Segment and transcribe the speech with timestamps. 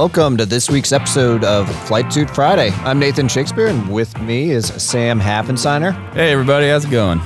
[0.00, 2.70] Welcome to this week's episode of Flight Suit Friday.
[2.84, 5.92] I'm Nathan Shakespeare, and with me is Sam Haffensteiner.
[6.14, 7.20] Hey, everybody, how's it going?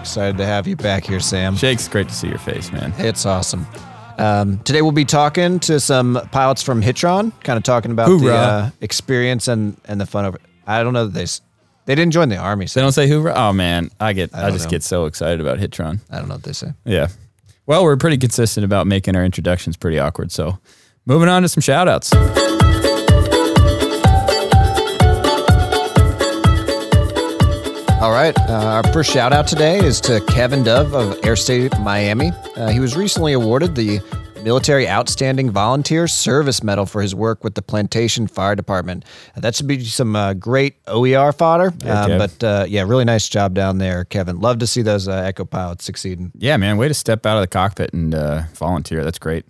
[0.00, 1.54] Excited to have you back here, Sam.
[1.54, 2.92] Shake's great to see your face, man.
[2.98, 3.64] It's awesome.
[4.18, 8.34] Um, today we'll be talking to some pilots from Hitron, kind of talking about the
[8.34, 10.40] uh, experience and, and the fun of it.
[10.66, 11.42] I don't know that they s-
[11.84, 12.80] they didn't join the army, So.
[12.80, 13.34] They don't say hoorah?
[13.36, 14.70] Oh, man, I get, I, don't just know.
[14.72, 16.00] get so excited about Hitron.
[16.10, 16.72] I don't know what they say.
[16.84, 17.06] Yeah.
[17.66, 20.32] Well, we're pretty consistent about making our introductions pretty awkward.
[20.32, 20.58] So
[21.06, 22.12] moving on to some shout outs.
[27.98, 28.38] All right.
[28.40, 32.30] Uh, our first shout out today is to Kevin Dove of Air State Miami.
[32.54, 34.00] Uh, he was recently awarded the
[34.44, 39.04] Military Outstanding Volunteer Service Medal for his work with the Plantation Fire Department.
[39.34, 41.72] Uh, that should be some uh, great OER fodder.
[41.84, 44.40] Um, but uh, yeah, really nice job down there, Kevin.
[44.40, 46.30] Love to see those uh, Echo pilots succeeding.
[46.36, 49.02] Yeah, man, way to step out of the cockpit and uh, volunteer.
[49.02, 49.46] That's great.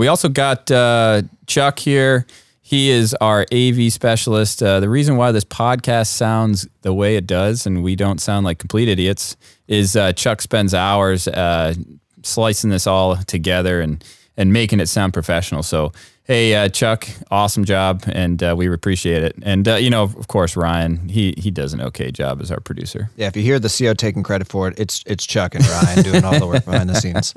[0.00, 2.24] We also got uh, Chuck here.
[2.62, 4.62] He is our AV specialist.
[4.62, 8.46] Uh, the reason why this podcast sounds the way it does and we don't sound
[8.46, 9.36] like complete idiots
[9.68, 11.74] is uh, Chuck spends hours uh,
[12.22, 14.02] slicing this all together and,
[14.38, 15.62] and making it sound professional.
[15.62, 15.92] So,
[16.24, 19.36] hey, uh, Chuck, awesome job, and uh, we appreciate it.
[19.42, 22.60] And, uh, you know, of course, Ryan, he, he does an okay job as our
[22.60, 23.10] producer.
[23.16, 26.02] Yeah, if you hear the CO taking credit for it, it's it's Chuck and Ryan
[26.04, 27.34] doing all the work behind the scenes.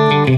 [0.24, 0.30] All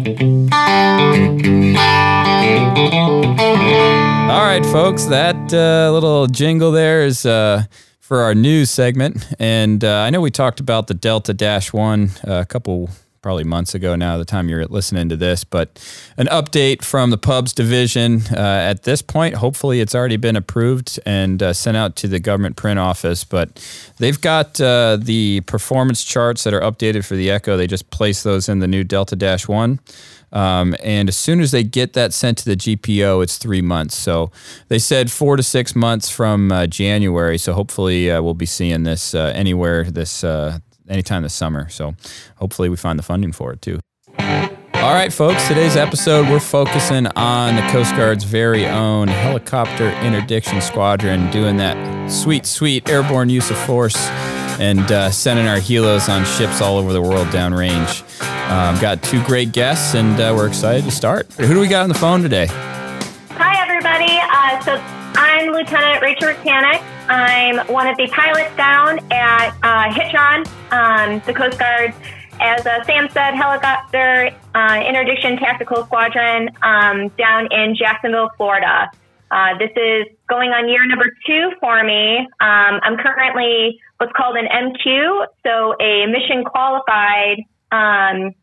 [4.43, 7.63] right, folks, that uh, little jingle there is uh,
[8.01, 9.25] for our news segment.
[9.39, 12.91] And uh, I know we talked about the Delta Dash 1 uh, a couple,
[13.27, 15.85] probably months ago now, the time you're listening to this, but
[16.17, 18.23] an update from the pubs division.
[18.31, 22.21] Uh, at this point, hopefully it's already been approved and uh, sent out to the
[22.21, 23.61] government print office, but
[23.99, 27.57] they've got uh, the performance charts that are updated for the Echo.
[27.57, 29.81] They just placed those in the new Delta Dash 1.
[30.33, 33.97] Um, and as soon as they get that sent to the GPO, it's three months.
[33.97, 34.31] So
[34.69, 37.39] they said four to six months from uh, January.
[37.39, 40.23] So hopefully uh, we'll be seeing this uh, anywhere this
[40.89, 41.69] anytime this summer.
[41.69, 41.95] So
[42.37, 43.81] hopefully we find the funding for it too.
[44.19, 50.61] All right, folks, today's episode, we're focusing on the Coast Guard's very own helicopter interdiction
[50.61, 53.97] squadron, doing that sweet, sweet airborne use of force
[54.61, 58.03] and uh, sending our helos on ships all over the world downrange.
[58.49, 61.33] Um, got two great guests, and uh, we're excited to start.
[61.33, 62.47] Who do we got on the phone today?
[62.47, 64.19] Hi, everybody.
[64.23, 64.81] Uh, so
[65.21, 66.96] I'm Lieutenant Rachel Ritanek.
[67.09, 71.95] I'm one of the pilots down at uh, Hitron, um, the Coast Guard.
[72.39, 78.91] As uh, Sam said, helicopter uh, interdiction tactical squadron um, down in Jacksonville, Florida.
[79.31, 82.19] Uh, this is going on year number two for me.
[82.41, 87.39] Um, I'm currently what's called an MQ, so a mission qualified
[87.73, 88.35] um,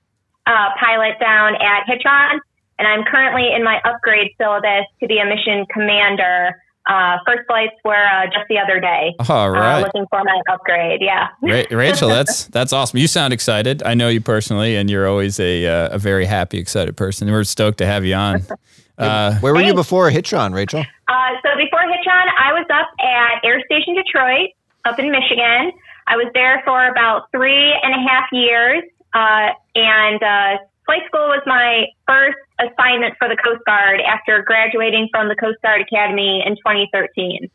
[0.46, 2.40] uh, pilot down at Hitron,
[2.80, 6.63] and I'm currently in my upgrade syllabus to be a mission commander.
[6.86, 9.16] Uh, first flights were uh, just the other day.
[9.30, 9.80] All right.
[9.80, 11.02] Uh, looking for my upgrade.
[11.02, 11.30] Yeah.
[11.42, 13.00] Ra- Rachel, that's that's awesome.
[13.00, 13.82] You sound excited.
[13.84, 17.32] I know you personally, and you're always a uh, a very happy, excited person.
[17.32, 18.44] We're stoked to have you on.
[18.96, 19.80] Uh, Where were you Thanks.
[19.82, 20.82] before Hitron, Rachel?
[21.08, 24.52] Uh, so before Hitron, I was up at Air Station Detroit,
[24.86, 25.72] up in Michigan.
[26.06, 28.84] I was there for about three and a half years,
[29.16, 35.10] uh, and uh, flight school was my first assignment for the Coast Guard after graduating
[35.12, 37.50] from the Coast Guard Academy in 2013.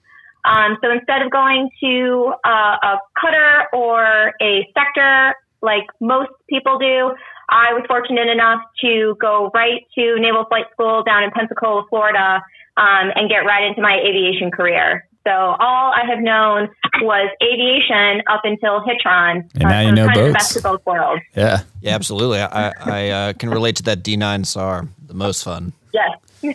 [0.44, 6.78] Um, so instead of going to uh, a cutter or a sector like most people
[6.78, 7.12] do,
[7.50, 12.42] I was fortunate enough to go right to Naval Flight School down in Pensacola, Florida,
[12.76, 15.07] um, and get right into my aviation career.
[15.28, 16.70] So all I have known
[17.02, 19.44] was aviation up until Hitron.
[19.54, 20.32] And now you so know kind of the boats.
[20.32, 21.22] best of both worlds.
[21.36, 21.60] yeah.
[21.82, 22.40] Yeah, absolutely.
[22.40, 25.74] I, I uh, can relate to that D9 SAR, the most fun.
[25.92, 26.18] Yes.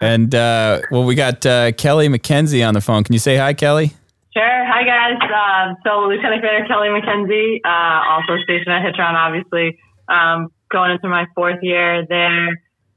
[0.00, 3.04] And uh, well, we got uh, Kelly McKenzie on the phone.
[3.04, 3.94] Can you say hi, Kelly?
[4.36, 4.66] Sure.
[4.66, 5.16] Hi, guys.
[5.22, 9.78] Um, so, Lieutenant Commander Kelly McKenzie, uh, also stationed at Hitron, obviously,
[10.08, 12.48] um, going into my fourth year there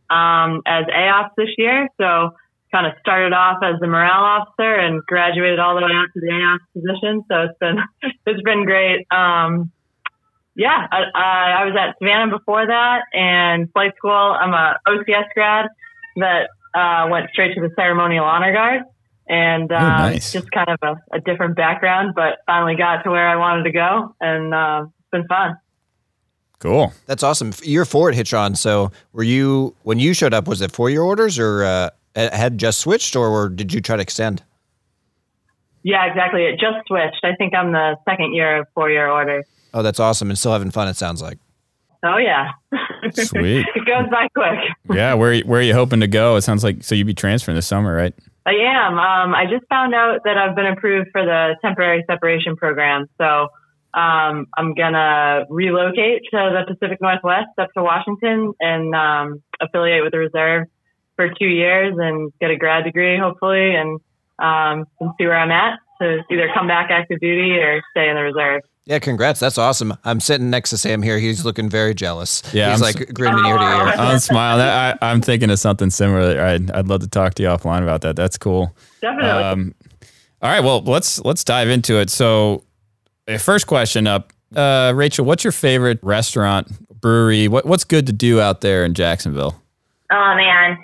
[0.10, 1.88] um, as AOPS this year.
[1.98, 2.32] So,
[2.78, 6.20] kind of started off as a morale officer and graduated all the way up to
[6.20, 7.24] the AOS position.
[7.28, 7.78] So, it's been
[8.28, 9.08] it's been great.
[9.12, 9.72] Um,
[10.56, 14.12] yeah, I, I, I was at Savannah before that and flight school.
[14.12, 15.68] I'm a OCS grad
[16.18, 18.82] that uh, went straight to the ceremonial honor guard
[19.28, 20.32] and uh, Oh, nice.
[20.34, 23.72] just kind of a, a different background, but finally got to where I wanted to
[23.72, 25.58] go, and uh, it's been fun.
[26.60, 26.92] Cool.
[27.06, 27.54] That's awesome.
[27.62, 28.58] Year four at Hitron.
[28.58, 31.92] So were you, when you showed up, was it for your orders or uh, it
[32.18, 34.44] had just switched or were, did you try to extend?
[35.84, 36.44] Yeah, exactly.
[36.44, 37.24] It just switched.
[37.24, 39.44] I think I'm the second year of four year order.
[39.74, 40.30] Oh, that's awesome.
[40.30, 41.38] And still having fun, it sounds like.
[42.04, 42.52] Oh yeah.
[43.14, 43.66] Sweet.
[43.76, 44.60] it goes by quick.
[44.94, 46.36] Yeah, where where are you hoping to go?
[46.36, 48.14] It sounds like so you'd be transferring this summer, right?
[48.46, 48.94] I am.
[49.00, 53.08] Um, I just found out that I've been approved for the temporary separation program.
[53.18, 53.50] So
[53.94, 56.38] um, I'm gonna relocate to
[56.68, 60.68] the Pacific Northwest up to Washington and um, affiliate with the reserve
[61.18, 64.00] for two years and get a grad degree, hopefully, and
[64.40, 68.16] um, and see where I'm at to either come back active duty or stay in
[68.16, 68.62] the reserve.
[68.86, 69.42] Yeah, congrats.
[69.42, 69.94] That's awesome.
[70.06, 71.20] I'm sitting next to Sam here.
[71.20, 72.42] He's looking very jealous.
[72.54, 73.68] Yeah, he's I'm like s- grinning ear to ear.
[73.98, 74.66] I'm smiling.
[74.66, 76.40] I, I'm thinking of something similar.
[76.40, 78.16] I'd, I'd love to talk to you offline about that.
[78.16, 78.74] That's cool.
[79.02, 79.30] Definitely.
[79.44, 79.76] Um,
[80.42, 82.10] all right, well let's let's dive into it.
[82.12, 82.64] So,
[83.28, 86.68] uh, first question up, uh, Rachel, what's your favorite restaurant,
[87.02, 87.48] brewery?
[87.50, 89.60] What what's good to do out there in Jacksonville?
[90.12, 90.78] Oh man.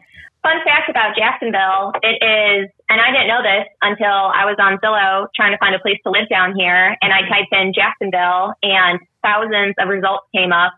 [0.43, 4.77] Fun fact about Jacksonville, it is, and I didn't know this until I was on
[4.83, 8.53] Zillow trying to find a place to live down here, and I typed in Jacksonville,
[8.61, 10.73] and thousands of results came up.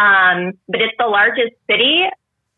[0.00, 2.08] Um, but it's the largest city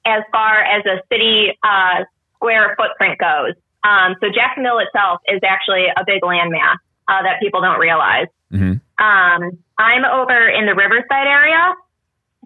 [0.06, 2.04] as far as a city uh,
[2.36, 3.54] square footprint goes.
[3.82, 6.78] Um, so Jacksonville itself is actually a big landmass
[7.08, 8.28] uh, that people don't realize.
[8.52, 8.80] Mhm.
[9.02, 11.74] Um, I'm over in the Riverside area,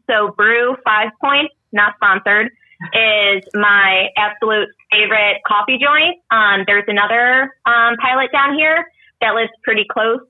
[0.09, 2.51] so Brew Five Points, not sponsored
[2.95, 6.23] is my absolute favorite coffee joint.
[6.31, 8.87] Um, there's another um, pilot down here
[9.21, 10.21] that lives pretty close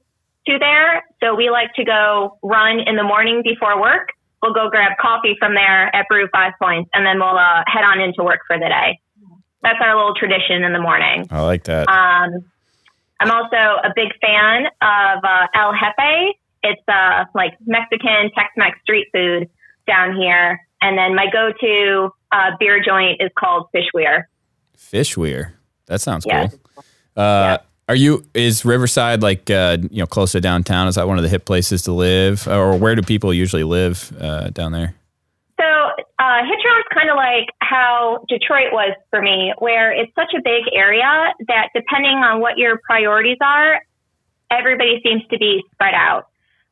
[0.47, 1.05] to there.
[1.21, 4.09] So we like to go run in the morning before work.
[4.43, 7.85] We'll go grab coffee from there at Brew Five Points, and then we'll uh, head
[7.85, 9.01] on into work for the day.
[9.63, 11.27] That's our little tradition in the morning.
[11.31, 11.89] I like that.
[11.89, 12.45] Um,
[13.21, 16.37] I'm also a big fan of uh, El Jefe.
[16.63, 19.51] It's uh, like Mexican Tex-Mex street food
[19.87, 20.65] down here.
[20.81, 24.25] And then my go-to uh, beer joint is called Fishweir.
[24.77, 25.53] Fishweir.
[25.87, 26.49] That sounds Yeah.
[26.49, 26.85] cool.
[27.17, 27.59] Uh,
[27.89, 30.89] Are you is Riverside like uh, you know close to downtown?
[30.89, 34.13] Is that one of the hip places to live, or where do people usually live
[34.21, 34.95] uh, down there?
[35.59, 40.43] So uh, Hitron's kind of like how Detroit was for me, where it's such a
[40.45, 43.81] big area that depending on what your priorities are,
[44.51, 46.27] everybody seems to be spread out.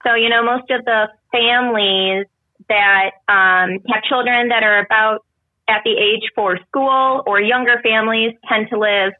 [0.06, 2.26] So you know, most of the families
[2.68, 5.24] that um, have children that are about
[5.68, 9.12] at the age for school or younger families tend to live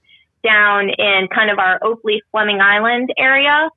[0.45, 3.69] down in kind of our Oakleaf Fleming Island area.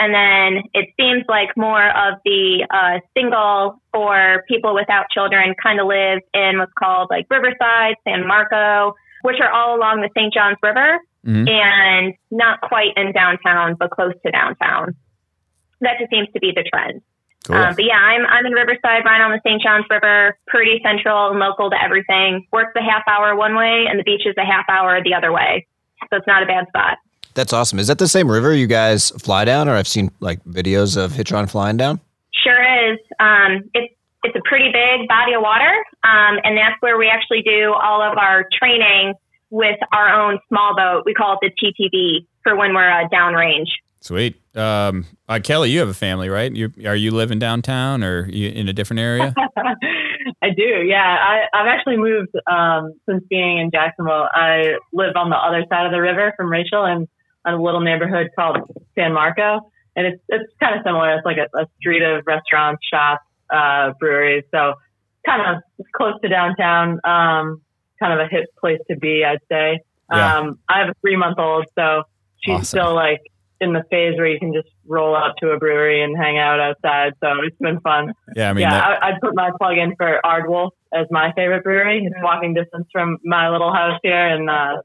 [0.00, 5.80] And then it seems like more of the uh, single or people without children kind
[5.80, 10.32] of live in what's called like Riverside, San Marco, which are all along the St.
[10.32, 11.48] Johns River Mhm.
[11.50, 14.94] and not quite in downtown, but close to downtown.
[15.80, 17.02] That just seems to be the trend.
[17.46, 17.56] Cool.
[17.56, 19.62] Um, but yeah, I'm I'm in Riverside, right on the St.
[19.62, 22.46] Johns River, pretty central and local to everything.
[22.52, 25.32] Works a half hour one way, and the beach is a half hour the other
[25.32, 25.66] way,
[26.10, 26.98] so it's not a bad spot.
[27.34, 27.78] That's awesome.
[27.78, 31.12] Is that the same river you guys fly down, or I've seen like videos of
[31.12, 32.00] Hitron flying down?
[32.32, 32.98] Sure is.
[33.20, 33.94] Um, it's
[34.24, 38.02] it's a pretty big body of water, um, and that's where we actually do all
[38.02, 39.14] of our training
[39.50, 41.04] with our own small boat.
[41.06, 43.68] We call it the TTV for when we're uh, downrange.
[44.00, 44.40] Sweet.
[44.56, 46.54] Um, uh, Kelly, you have a family, right?
[46.54, 49.34] You are you living downtown or you in a different area?
[50.42, 51.16] I do, yeah.
[51.20, 54.28] I, I've actually moved um, since being in Jacksonville.
[54.32, 57.08] I live on the other side of the river from Rachel in
[57.44, 58.58] a little neighborhood called
[58.94, 59.70] San Marco.
[59.96, 61.16] And it's it's kind of similar.
[61.16, 64.44] It's like a, a street of restaurants, shops, uh, breweries.
[64.52, 64.74] So
[65.26, 65.62] kind of
[65.96, 67.60] close to downtown, um,
[67.98, 69.80] kind of a hip place to be, I'd say.
[70.12, 70.38] Yeah.
[70.38, 72.04] Um, I have a three month old, so
[72.44, 72.64] she's Awesome.
[72.64, 73.20] still like
[73.60, 76.60] in the phase where you can just roll out to a brewery and hang out
[76.60, 77.12] outside.
[77.22, 79.96] So it's been fun Yeah, I mean, yeah, that, I, I'd put my plug in
[79.96, 82.04] for Aardwolf as my favorite brewery.
[82.04, 84.82] It's walking distance from my little house here, and uh,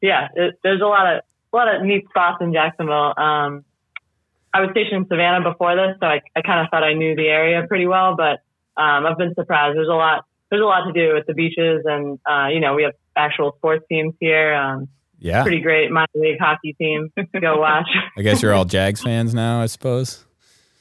[0.00, 3.14] yeah, it, there's a lot of a lot of neat spots in Jacksonville.
[3.16, 3.64] Um,
[4.52, 7.14] I was stationed in Savannah before this, so I, I kind of thought I knew
[7.14, 8.40] the area pretty well, but
[8.80, 9.76] um, I've been surprised.
[9.76, 12.74] There's a lot there's a lot to do with the beaches, and uh, you know
[12.74, 14.54] we have actual sports teams here.
[14.54, 15.42] Um, yeah.
[15.42, 17.88] pretty great minor league hockey team go watch.
[18.16, 20.24] I guess you're all Jags fans now, I suppose.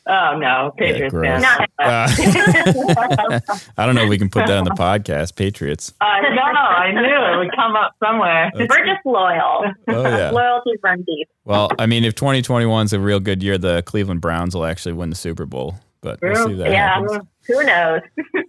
[0.07, 1.25] oh no, Patriots gross.
[1.25, 1.41] fan.
[1.41, 2.07] Not- Uh,
[3.77, 5.35] I don't know if we can put that on the podcast.
[5.35, 5.93] Patriots.
[6.01, 8.49] I know, I knew it would come up somewhere.
[8.53, 9.65] That's- We're just loyal.
[9.89, 10.31] Oh yeah.
[10.31, 11.27] Loyalties run deep.
[11.43, 14.93] Well, I mean, if 2021 is a real good year, the Cleveland Browns will actually
[14.93, 15.75] win the Super Bowl.
[16.01, 16.95] But we'll see that yeah.
[16.95, 17.27] happens.
[17.47, 18.01] Who knows?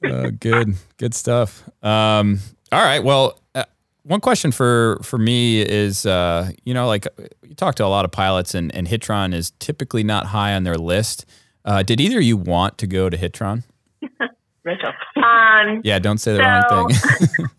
[0.05, 1.69] Uh, good, good stuff.
[1.83, 2.39] Um,
[2.71, 3.03] all right.
[3.03, 3.65] Well, uh,
[4.07, 7.07] one question for for me is, uh, you know, like
[7.43, 10.63] you talk to a lot of pilots, and, and Hitron is typically not high on
[10.63, 11.27] their list.
[11.65, 13.65] Uh, did either of you want to go to Hitron?
[14.63, 14.93] Rachel.
[15.17, 17.47] Um, Yeah, don't say the wrong thing.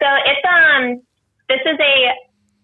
[0.00, 1.00] So it's um
[1.48, 1.94] this is a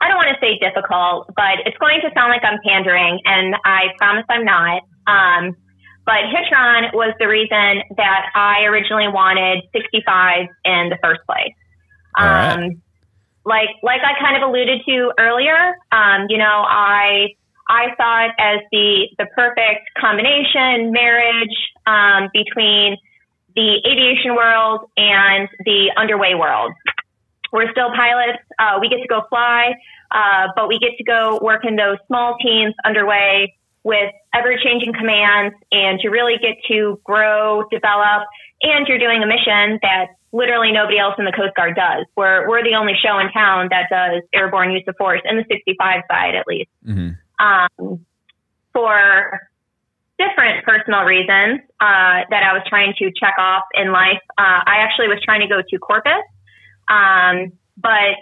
[0.00, 3.56] I don't want to say difficult, but it's going to sound like I'm pandering and
[3.64, 4.82] I promise I'm not.
[5.06, 5.56] Um
[6.04, 11.52] but Hitron was the reason that I originally wanted 65 in the first place.
[12.16, 12.82] Um,
[13.44, 17.34] like like I kind of alluded to earlier, um, you know, I
[17.68, 21.56] I saw it as the the perfect combination marriage
[21.86, 22.96] um, between
[23.54, 26.72] the aviation world and the underway world.
[27.52, 28.42] We're still pilots.
[28.58, 29.74] Uh, we get to go fly,
[30.10, 34.92] uh, but we get to go work in those small teams underway with ever changing
[34.92, 38.26] commands and to really get to grow, develop,
[38.62, 42.06] and you're doing a mission that literally nobody else in the Coast Guard does.
[42.16, 45.44] We're, we're the only show in town that does airborne use of force in the
[45.48, 46.70] 65 side, at least.
[46.84, 48.04] hmm Um,
[48.72, 49.40] for
[50.18, 54.84] different personal reasons uh, that I was trying to check off in life, uh, I
[54.84, 56.24] actually was trying to go to Corpus,
[56.88, 58.16] um, but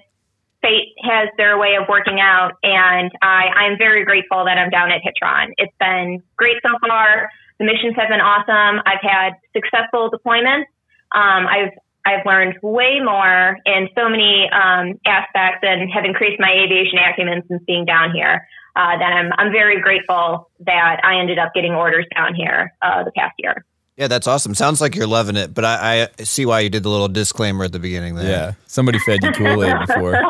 [0.63, 4.91] fate has their way of working out, and I, I'm very grateful that I'm down
[4.91, 5.53] at Hitron.
[5.59, 7.29] It's been great so far.
[7.59, 8.83] The missions have been awesome.
[8.87, 10.67] I've had successful deployments.
[11.15, 11.71] Um, I've
[12.07, 17.43] I've learned way more in so many um, aspects and have increased my aviation acumen
[17.49, 18.47] since being down here.
[18.77, 23.05] Uh, that I'm I'm very grateful that I ended up getting orders down here uh,
[23.05, 23.65] the past year.
[23.97, 24.57] Yeah, that's awesome.
[24.57, 27.65] Sounds like you're loving it, but I, I see why you did the little disclaimer
[27.65, 28.29] at the beginning there.
[28.29, 28.53] Yeah.
[28.67, 30.21] Somebody fed you Kool Aid before.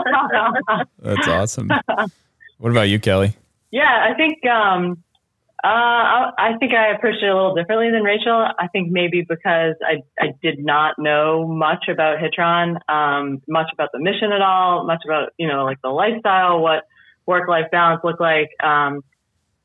[0.99, 1.71] That's awesome.
[2.59, 3.37] What about you, Kelly?
[3.73, 5.03] Yeah, I think um,
[5.65, 8.47] uh, I think I approached it a little differently than Rachel.
[8.59, 13.89] I think maybe because I I did not know much about Hitron, um, much about
[13.95, 16.85] the mission at all, much about you know like the lifestyle, what
[17.25, 19.03] work life balance looked like, um,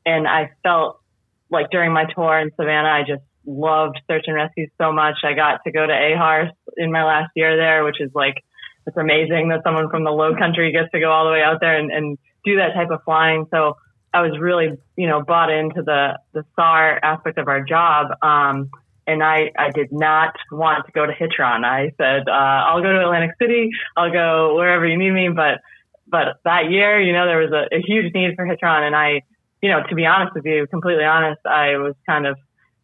[0.06, 1.02] and I felt
[1.50, 5.16] like during my tour in Savannah, I just loved search and rescue so much.
[5.22, 8.42] I got to go to AHARS in my last year there, which is like
[8.86, 11.60] it's amazing that someone from the low country gets to go all the way out
[11.60, 13.44] there and, and do that type of flying.
[13.50, 13.76] So
[14.12, 18.08] I was really, you know, bought into the, the SAR aspect of our job.
[18.22, 18.70] Um,
[19.06, 21.64] and I, I did not want to go to Hitron.
[21.64, 23.70] I said, uh, I'll go to Atlantic City.
[23.96, 25.28] I'll go wherever you need me.
[25.28, 25.60] But,
[26.06, 28.82] but that year, you know, there was a, a huge need for Hitron.
[28.86, 29.22] And I,
[29.62, 32.36] you know, to be honest with you, completely honest, I was kind of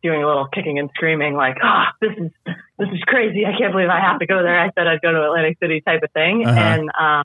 [0.02, 2.30] doing a little kicking and screaming like, oh, this is,
[2.78, 3.44] this is crazy.
[3.46, 4.58] I can't believe I have to go there.
[4.58, 6.46] I said I'd go to Atlantic City type of thing.
[6.46, 6.58] Uh-huh.
[6.58, 7.24] And, um,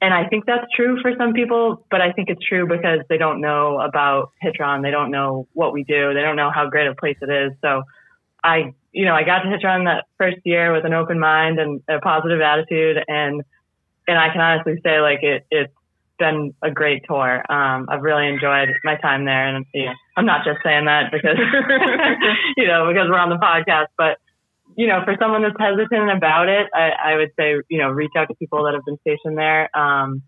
[0.00, 3.18] and I think that's true for some people, but I think it's true because they
[3.18, 4.82] don't know about Hitron.
[4.82, 6.14] They don't know what we do.
[6.14, 7.52] They don't know how great a place it is.
[7.62, 7.82] So
[8.42, 11.82] I, you know, I got to Hitron that first year with an open mind and
[11.88, 12.98] a positive attitude.
[13.08, 13.42] And,
[14.06, 15.72] and I can honestly say like it, it's
[16.20, 17.42] been a great tour.
[17.50, 19.48] Um, I've really enjoyed my time there.
[19.48, 21.36] And you know, I'm not just saying that because,
[22.56, 24.18] you know, because we're on the podcast, but
[24.78, 28.12] you know, for someone that's hesitant about it, I, I would say, you know, reach
[28.16, 30.22] out to people that have been stationed there, um,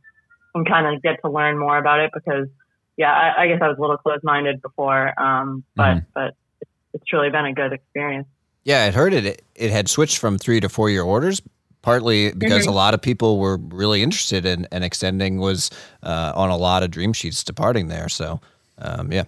[0.55, 2.49] and kind of get to learn more about it because,
[2.97, 5.19] yeah, I, I guess I was a little closed minded before.
[5.19, 6.07] Um, but, Mhm.
[6.13, 8.27] but it's, it's truly been a good experience.
[8.65, 9.43] Yeah, I heard it.
[9.55, 11.41] It had switched from three to four year orders,
[11.83, 15.71] partly because a lot of people were really interested in and extending was
[16.03, 18.09] uh, on a lot of dream sheets departing there.
[18.09, 18.41] So,
[18.79, 19.25] um, yeah.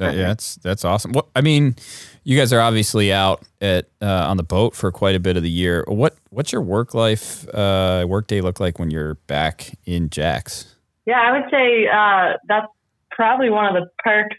[0.00, 1.12] Uh, yeah, that's that's awesome.
[1.12, 1.76] What I mean,
[2.24, 5.42] you guys are obviously out at uh, on the boat for quite a bit of
[5.42, 5.84] the year.
[5.86, 10.74] What what's your work life uh, work day look like when you're back in Jax?
[11.06, 12.66] Yeah, I would say uh, that's
[13.10, 14.36] probably one of the perks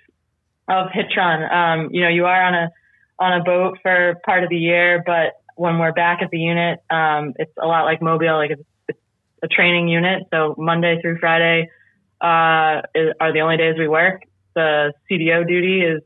[0.68, 1.52] of Hitron.
[1.54, 2.70] Um, you know, you are on a
[3.20, 6.80] on a boat for part of the year, but when we're back at the unit,
[6.90, 8.36] um, it's a lot like Mobile.
[8.36, 9.00] Like it's, it's
[9.44, 11.70] a training unit, so Monday through Friday
[12.20, 14.24] uh, is, are the only days we work.
[14.56, 16.02] The CDO duty is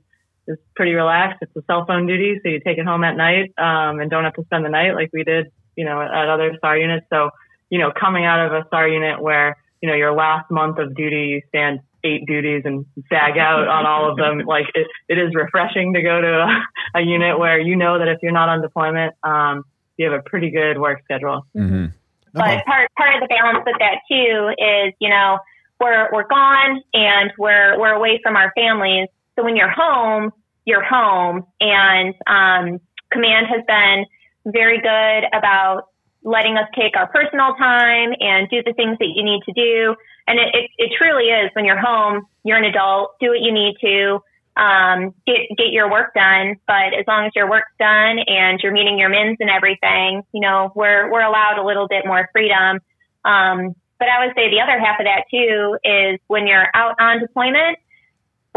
[0.50, 1.39] is pretty relaxed.
[1.41, 4.24] It's a cell phone duty, so you take it home at night um, and don't
[4.24, 7.06] have to spend the night like we did, you know, at other SAR units.
[7.10, 7.29] So,
[7.70, 10.96] you know, coming out of a SAR unit where you know your last month of
[10.96, 14.44] duty, you stand eight duties and bag out on all of them.
[14.50, 18.08] Like it, it is refreshing to go to a, a unit where you know that
[18.08, 19.63] if you're not on deployment, um,
[19.98, 21.46] you have a pretty good work schedule.
[21.56, 21.86] Mm-hmm.
[22.34, 25.38] But part part of the balance with that too is, you know,
[25.79, 29.08] we're we're gone and we're we're away from our families.
[29.36, 30.32] So when you're home,
[30.66, 31.46] you're home.
[31.60, 32.80] And um,
[33.12, 34.06] command has been
[34.46, 35.88] very good about
[36.24, 39.96] letting us take our personal time and do the things that you need to do.
[40.28, 43.51] And it, it, it truly is when you're home, you're an adult, do what you
[43.51, 44.20] need to,
[44.62, 46.56] um, get, get your work done.
[46.68, 50.42] But as long as your work's done and you're meeting your mins and everything, you
[50.42, 52.80] know, we're, we're allowed a little bit more freedom.
[53.25, 56.96] Um, but I would say the other half of that too is when you're out
[57.00, 57.80] on deployment,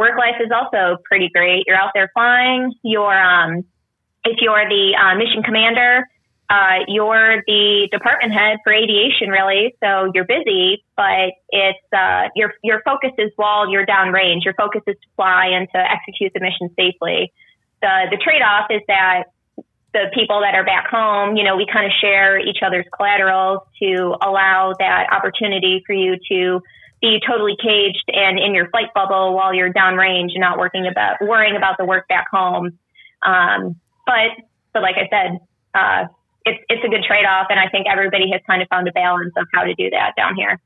[0.02, 1.64] work life is also pretty great.
[1.66, 2.74] You're out there flying.
[2.82, 3.64] You're, um,
[4.24, 6.04] if you're the uh, mission commander,
[6.50, 9.74] uh, you're the department head for aviation, really.
[9.82, 14.44] So you're busy, but it's uh, your your focus is while you're downrange.
[14.44, 17.32] Your focus is to fly and to execute the mission safely.
[17.80, 19.32] the the trade off is that
[19.94, 23.60] the people that are back home, you know, we kind of share each other's collaterals
[23.82, 26.60] to allow that opportunity for you to
[27.02, 31.16] be totally caged and in your flight bubble while you're downrange and not working about
[31.20, 32.78] worrying about the work back home.
[33.26, 34.30] Um, but
[34.72, 35.38] but like I said,
[35.74, 36.06] uh,
[36.46, 38.92] it's it's a good trade off, and I think everybody has kind of found a
[38.92, 40.60] balance of how to do that down here.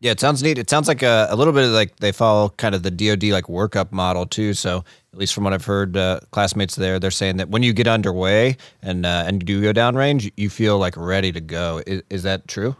[0.00, 0.58] Yeah, it sounds neat.
[0.58, 3.46] It sounds like a, a little bit like they follow kind of the DoD like
[3.46, 4.54] workup model too.
[4.54, 7.72] So at least from what I've heard, uh, classmates there, they're saying that when you
[7.72, 11.82] get underway and uh, and do go downrange, you feel like ready to go.
[11.86, 12.76] Is, is that true?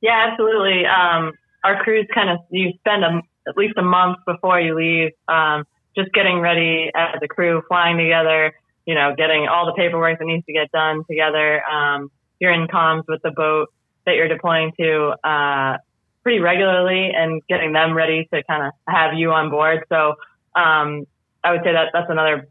[0.00, 0.86] Yeah, absolutely.
[0.86, 1.32] Um,
[1.64, 5.64] our crews kind of you spend a, at least a month before you leave, um,
[5.96, 8.52] just getting ready as a crew, flying together.
[8.86, 11.62] You know, getting all the paperwork that needs to get done together.
[11.62, 12.10] Um,
[12.40, 13.68] you're in comms with the boat
[14.06, 15.76] that you're deploying to uh,
[16.22, 19.84] pretty regularly, and getting them ready to kind of have you on board.
[19.90, 20.14] So
[20.56, 21.04] um,
[21.44, 22.48] I would say that that's another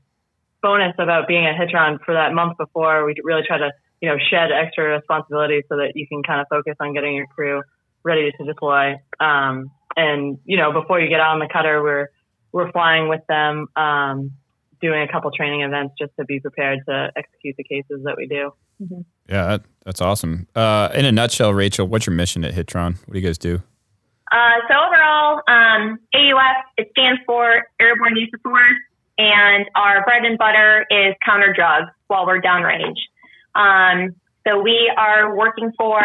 [0.61, 3.05] bonus about being a Hitron for that month before.
[3.05, 3.71] We really try to
[4.01, 7.27] you know shed extra responsibility so that you can kind of focus on getting your
[7.27, 7.63] crew
[8.07, 8.95] ready to deploy.
[9.19, 12.07] Um, and you know, before you get on the cutter, we're
[12.53, 14.31] we're flying with them, um,
[14.81, 18.25] doing a couple training events just to be prepared to execute the cases that we
[18.27, 18.51] do.
[18.81, 19.01] Mm-hmm.
[19.27, 20.47] Yeah, that, that's awesome.
[20.55, 22.97] Uh, in a nutshell, Rachel, what's your mission at Hitron?
[23.05, 23.61] What do you guys do?
[24.31, 28.79] Uh, so overall, um, AUF it stands for Airborne Use of Force,
[29.17, 32.97] and our bread and butter is counter drugs while we're downrange.
[33.55, 34.15] Um,
[34.47, 36.01] so we are working for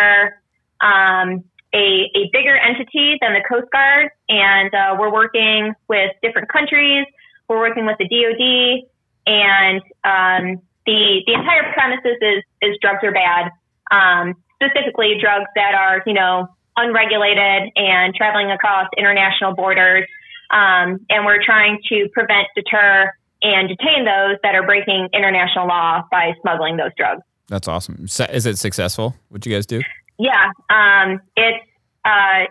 [0.81, 1.45] um,
[1.75, 7.07] a, a bigger entity than the Coast Guard, and uh, we're working with different countries.
[7.49, 8.89] We're working with the DoD,
[9.27, 13.51] and um, the the entire premises is is drugs are bad.
[13.91, 20.07] Um, specifically, drugs that are you know unregulated and traveling across international borders.
[20.51, 23.13] Um, and we're trying to prevent, deter,
[23.43, 27.23] and detain those that are breaking international law by smuggling those drugs.
[27.49, 28.05] That's awesome.
[28.05, 29.15] Is it successful?
[29.29, 29.83] What you guys do?
[30.19, 31.65] Yeah, um, it's,
[32.05, 32.47] uh,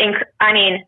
[0.00, 0.84] inc- I mean,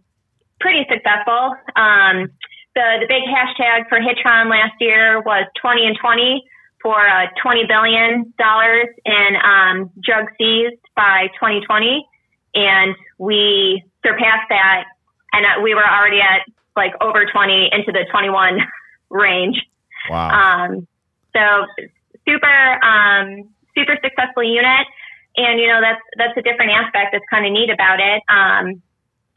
[0.61, 1.55] pretty successful.
[1.77, 2.31] Um,
[2.75, 6.45] the, the big hashtag for Hitron last year was 20 and 20
[6.83, 8.35] for uh, $20 billion
[9.05, 12.07] in um, drug seized by 2020.
[12.55, 14.85] And we surpassed that.
[15.33, 16.43] And uh, we were already at
[16.77, 18.59] like over 20 into the 21
[19.11, 19.61] range.
[20.11, 20.31] Wow.
[20.31, 20.87] Um,
[21.35, 21.67] so
[22.29, 24.87] super, um, super successful unit.
[25.37, 28.23] And, you know, that's, that's a different aspect that's kind of neat about it.
[28.29, 28.83] Um,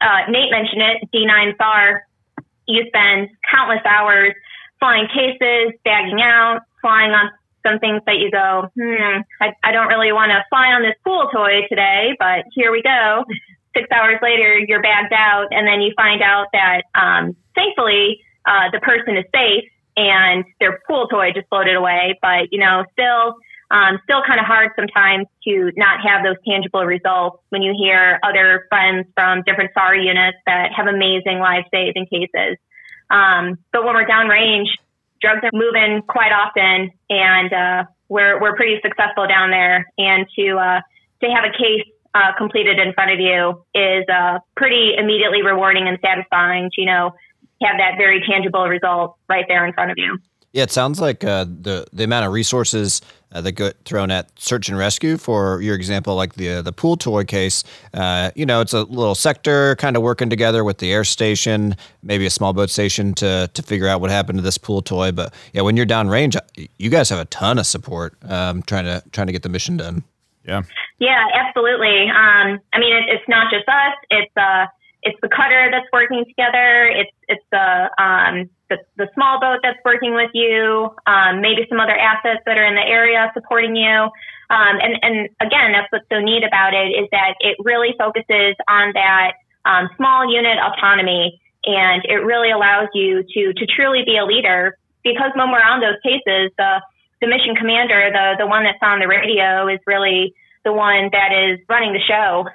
[0.00, 2.06] uh, Nate mentioned it, D9 SAR.
[2.66, 4.34] You spend countless hours
[4.78, 7.30] flying cases, bagging out, flying on
[7.66, 10.94] some things that you go, hmm, I, I don't really want to fly on this
[11.04, 13.24] pool toy today, but here we go.
[13.76, 18.70] Six hours later, you're bagged out, and then you find out that, um, thankfully, uh,
[18.72, 22.18] the person is safe and their pool toy just floated away.
[22.22, 23.36] But, you know, still,
[23.70, 28.18] um, still kind of hard sometimes to not have those tangible results when you hear
[28.22, 32.56] other friends from different SAR units that have amazing life saving cases.
[33.10, 34.68] Um, but when we're downrange,
[35.20, 39.84] drugs are moving quite often, and uh, we're we're pretty successful down there.
[39.98, 40.80] And to uh,
[41.22, 45.88] to have a case uh, completed in front of you is uh, pretty immediately rewarding
[45.88, 46.70] and satisfying.
[46.74, 47.12] To, you know,
[47.62, 50.18] have that very tangible result right there in front of you.
[50.52, 54.30] Yeah, it sounds like uh, the the amount of resources uh, that get thrown at
[54.40, 55.18] search and rescue.
[55.18, 58.84] For your example, like the uh, the pool toy case, uh, you know, it's a
[58.84, 63.12] little sector kind of working together with the air station, maybe a small boat station
[63.14, 65.12] to to figure out what happened to this pool toy.
[65.12, 66.38] But yeah, when you're downrange,
[66.78, 69.76] you guys have a ton of support um, trying to trying to get the mission
[69.76, 70.02] done.
[70.46, 70.62] Yeah.
[70.98, 72.08] Yeah, absolutely.
[72.08, 73.94] Um, I mean, it, it's not just us.
[74.10, 74.66] It's uh,
[75.02, 76.86] it's the cutter that's working together.
[76.90, 81.80] It's it's the um, the, the small boat that's working with you, um, maybe some
[81.80, 84.10] other assets that are in the area supporting you.
[84.50, 88.56] Um, and, and again, that's what's so neat about it is that it really focuses
[88.68, 89.32] on that
[89.64, 94.76] um, small unit autonomy, and it really allows you to to truly be a leader.
[95.04, 96.82] Because when we're on those cases, the
[97.20, 100.34] the mission commander, the the one that's on the radio, is really
[100.64, 102.48] the one that is running the show.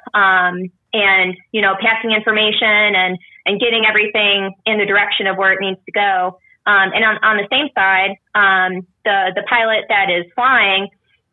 [0.94, 5.60] And you know passing information and and getting everything in the direction of where it
[5.60, 6.40] needs to go.
[6.66, 10.88] Um, and on, on the same side, um, the the pilot that is flying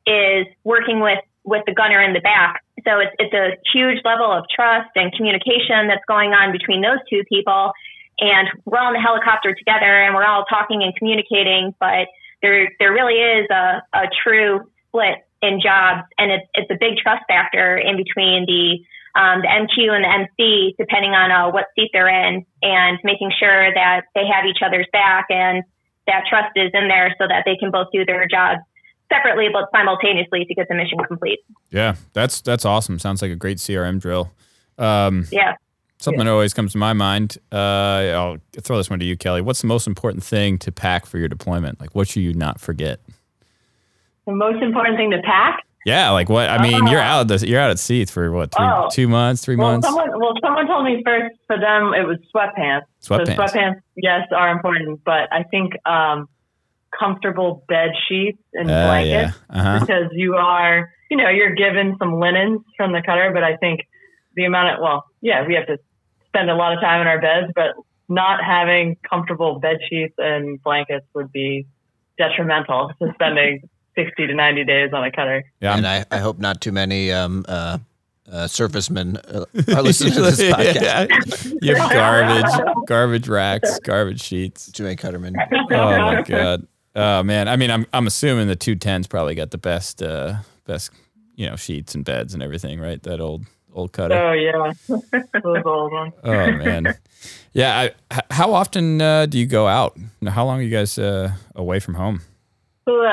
[0.07, 2.63] is working with with the gunner in the back.
[2.85, 6.99] So it's it's a huge level of trust and communication that's going on between those
[7.09, 7.73] two people.
[8.19, 11.75] And we're all in the helicopter together, and we're all talking and communicating.
[11.79, 12.09] But
[12.43, 16.99] there there really is a, a true split in jobs, and it's it's a big
[16.99, 18.83] trust factor in between the
[19.15, 23.33] um, the MQ and the MC, depending on uh, what seat they're in, and making
[23.39, 25.65] sure that they have each other's back and
[26.07, 28.61] that trust is in there so that they can both do their jobs
[29.13, 31.41] separately but simultaneously to get the mission complete.
[31.71, 32.99] Yeah, that's that's awesome.
[32.99, 34.31] Sounds like a great CRM drill.
[34.79, 35.57] Um, yeah.
[35.99, 37.37] Something that always comes to my mind.
[37.53, 39.43] Uh, I'll throw this one to you, Kelly.
[39.43, 41.79] What's the most important thing to pack for your deployment?
[41.79, 43.01] Like, what should you not forget?
[44.27, 45.63] The most important thing to pack?
[45.87, 46.49] Yeah, like what?
[46.51, 47.29] I mean, you're out.
[47.29, 48.55] The, you're out at sea for what?
[48.55, 48.89] Three, Oh.
[48.93, 49.87] two months, three Well, months.
[49.87, 52.83] someone, well, someone told me first for them it was sweatpants.
[53.03, 53.37] Sweatpants.
[53.37, 56.29] So sweatpants, yes, are important, but I think um,
[56.99, 59.59] comfortable bed sheets and Uh, blankets yeah.
[59.59, 59.81] Uh huh.
[59.81, 63.81] because you are, you know, you're given some linens from the cutter, but I think
[64.37, 65.79] the amount of, well, yeah, we have to
[66.27, 67.75] spend a lot of time in our beds, but
[68.09, 71.67] not having comfortable bed sheets and blankets would be
[72.19, 75.45] detrimental to spending 60 to 90 days on a cutter.
[75.61, 75.77] Yeah.
[75.77, 77.79] and I, I hope not too many um, uh,
[78.31, 81.57] uh, surfacemen uh, are listening to this podcast.
[81.63, 84.71] you have garbage, garbage racks, garbage sheets.
[84.71, 85.35] Too many cuttermen.
[85.53, 86.67] Oh my god.
[86.95, 87.49] Oh man.
[87.49, 90.91] I mean, I'm I'm assuming the two tens probably got the best uh best
[91.35, 93.03] you know sheets and beds and everything, right?
[93.03, 94.15] That old old cutter.
[94.15, 94.73] Oh, yeah.
[94.89, 96.13] Those old ones.
[96.23, 96.95] Oh man.
[97.53, 97.79] Yeah.
[97.79, 99.97] I, h- how often uh, do you go out?
[100.29, 102.21] How long are you guys uh, away from home?
[102.89, 103.05] So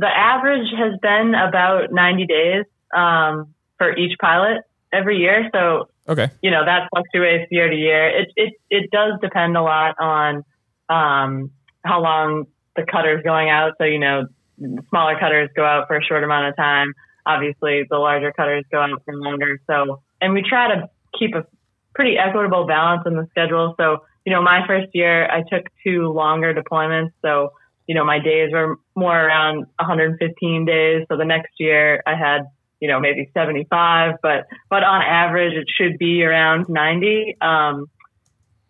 [0.00, 2.64] the average has been about 90 days
[2.96, 5.48] um, for each pilot every year.
[5.52, 6.28] So Okay.
[6.42, 8.08] you know that fluctuates year to year.
[8.08, 10.42] It it it does depend a lot on
[10.88, 11.50] um,
[11.84, 13.74] how long the cutter's going out.
[13.78, 14.26] So you know,
[14.88, 16.94] smaller cutters go out for a short amount of time.
[17.26, 19.60] Obviously, the larger cutters go out for longer.
[19.68, 21.46] So and we try to keep a
[21.94, 23.74] pretty equitable balance in the schedule.
[23.78, 27.12] So you know, my first year I took two longer deployments.
[27.22, 27.52] So
[27.90, 31.06] you know, my days were more around 115 days.
[31.08, 32.42] So the next year I had
[32.78, 37.36] you know, maybe 75, but, but on average, it should be around 90.
[37.40, 37.90] Um,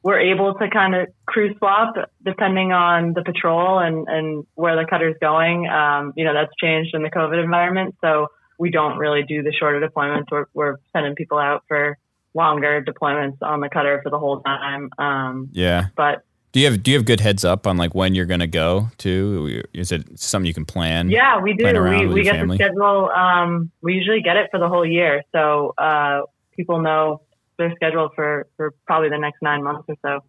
[0.02, 4.88] we're able to kind of crew swap depending on the patrol and, and where the
[4.88, 5.68] cutter's going.
[5.68, 7.94] Um, you know, that's changed in the COVID environment.
[8.00, 8.28] So
[8.58, 10.24] we don't really do the shorter deployments.
[10.32, 11.98] We're, we're sending people out for
[12.34, 14.88] longer deployments on the cutter for the whole time.
[14.98, 15.88] Um, Yeah.
[15.94, 18.46] but Do you have do you have good heads up on like when you're gonna
[18.46, 19.62] go to?
[19.72, 21.08] Is it something you can plan?
[21.08, 21.64] Yeah, we do.
[21.82, 22.56] We, we get family?
[22.56, 23.08] the schedule.
[23.10, 26.22] Um, we usually get it for the whole year, so uh,
[26.56, 27.22] people know
[27.56, 30.20] their schedule for, for probably the next nine months or so.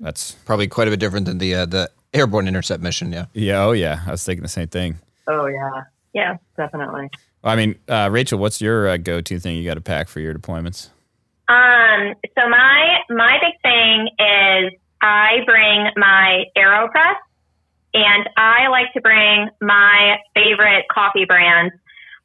[0.00, 3.12] That's Probably quite a bit different than the uh, the airborne intercept mission.
[3.12, 3.26] Yeah.
[3.34, 3.62] yeah.
[3.64, 4.00] Oh yeah.
[4.06, 4.96] I was thinking the same thing.
[5.26, 5.82] Oh yeah,
[6.14, 6.36] Yeah.
[6.56, 7.10] definitely.
[7.44, 10.32] I mean, uh, Rachel, what's your uh, go-to thing you got to pack for your
[10.34, 10.88] deployments?
[11.48, 14.72] Um, so my my big thing is
[15.06, 17.14] I bring my AeroPress
[17.94, 21.70] and I like to bring my favorite coffee brand.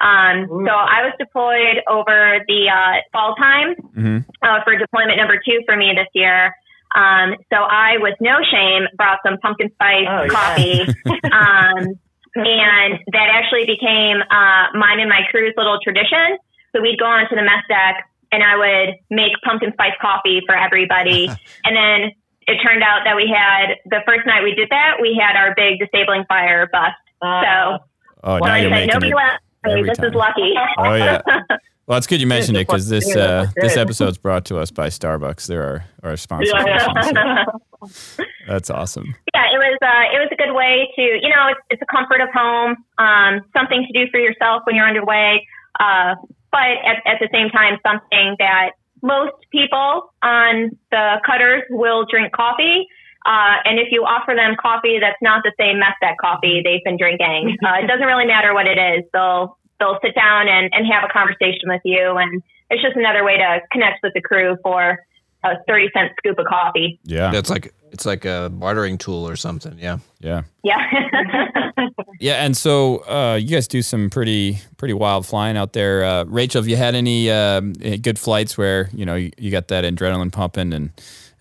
[0.01, 0.65] Um, Ooh.
[0.65, 4.17] so I was deployed over the uh, fall time Mm-hmm.
[4.41, 6.55] uh, for deployment number two for me this year.
[6.95, 10.29] Um, so I, with no shame, brought some pumpkin spice Oh, yeah.
[10.29, 10.81] coffee.
[11.31, 11.93] um,
[12.33, 16.37] and that actually became uh, mine and my crew's little tradition.
[16.75, 20.55] So we'd go onto the mess deck and I would make pumpkin spice coffee for
[20.57, 21.27] everybody.
[21.65, 22.11] and then
[22.47, 25.53] it turned out that we had the first night we did that, we had our
[25.55, 26.95] big disabling fire bust.
[27.21, 27.77] Uh,
[28.23, 29.15] Oh, So now I you're said, making nobody it.
[29.15, 29.43] left.
[29.65, 30.07] every This time.
[30.07, 30.53] is lucky.
[30.77, 31.21] Oh yeah.
[31.87, 33.81] Well, it's good you mentioned it because this uh, this good.
[33.81, 35.47] episode's brought to us by Starbucks.
[35.47, 36.53] They're our, our sponsor.
[36.55, 36.87] yeah,
[38.47, 39.13] That's awesome.
[39.33, 41.85] yeah, it was uh, it was a good way to you know it's, it's a
[41.91, 45.45] comfort of home, um, something to do for yourself when you're underway,
[45.79, 46.15] uh,
[46.51, 48.71] but at, at the same time something that
[49.01, 52.87] most people on the cutters will drink coffee.
[53.25, 56.83] Uh, and if you offer them coffee that's not the same mess that coffee they've
[56.83, 59.05] been drinking, uh, it doesn't really matter what it is.
[59.13, 63.23] They'll they'll sit down and, and have a conversation with you, and it's just another
[63.23, 64.99] way to connect with the crew for
[65.43, 66.99] a thirty cent scoop of coffee.
[67.03, 67.33] Yeah.
[67.33, 69.77] It's like it's like a bartering tool or something.
[69.77, 69.99] Yeah.
[70.19, 70.43] Yeah.
[70.63, 70.77] Yeah.
[72.19, 76.05] Yeah, and so uh, you guys do some pretty pretty wild flying out there.
[76.05, 79.49] Uh, Rachel, have you had any um, eh, good flights where you know you, you
[79.49, 80.91] got that adrenaline pumping, and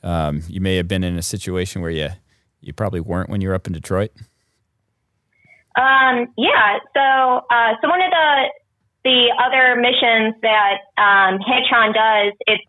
[0.02, 2.08] um, you may have been in a situation where you
[2.62, 4.12] you probably weren't when you were up in Detroit?
[5.76, 6.78] Um, yeah.
[6.94, 7.00] So,
[7.50, 8.46] uh, so one of the
[9.04, 12.64] the other missions that um, Hitron does, it's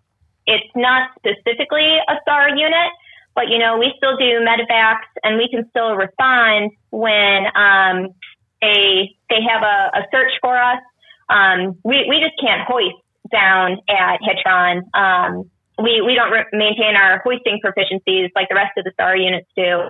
[0.48, 2.92] it's not specifically a SAR unit,
[3.36, 8.14] but you know we still do medevacs and we can still respond when um,
[8.62, 10.82] they have a, a search for us.
[11.30, 12.98] Um, we we just can't hoist
[13.32, 14.82] down at Hitron.
[14.94, 15.50] Um,
[15.82, 19.48] we we don't re- maintain our hoisting proficiencies like the rest of the SAR units
[19.56, 19.90] do.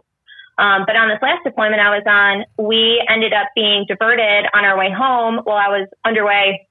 [0.57, 4.63] Um, but on this last deployment I was on, we ended up being diverted on
[4.63, 6.67] our way home while I was underway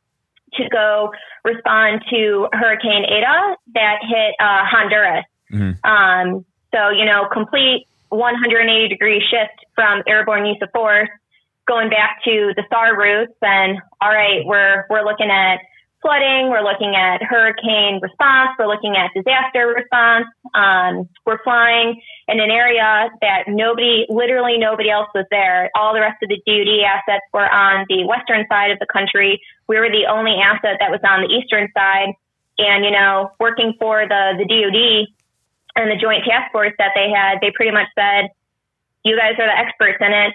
[0.54, 1.12] to go
[1.44, 5.24] respond to Hurricane Eta that hit uh, Honduras.
[5.52, 5.84] Mhm.
[5.84, 11.08] Um, so, you know, complete 180 degree shift from airborne use of force,
[11.66, 13.34] going back to the SAR routes.
[13.42, 15.60] And all right, we're we're looking at
[16.02, 20.26] flooding, we're looking at hurricane response, we're looking at disaster response.
[20.54, 25.70] Um, we're flying in an area that nobody, literally nobody else was there.
[25.74, 29.40] All the rest of the DoD assets were on the western side of the country.
[29.68, 32.14] We were the only asset that was on the eastern side.
[32.58, 35.08] And, you know, working for the, the DoD
[35.76, 38.30] and the joint task force that they had, they pretty much said,
[39.04, 40.34] you guys are the experts in it.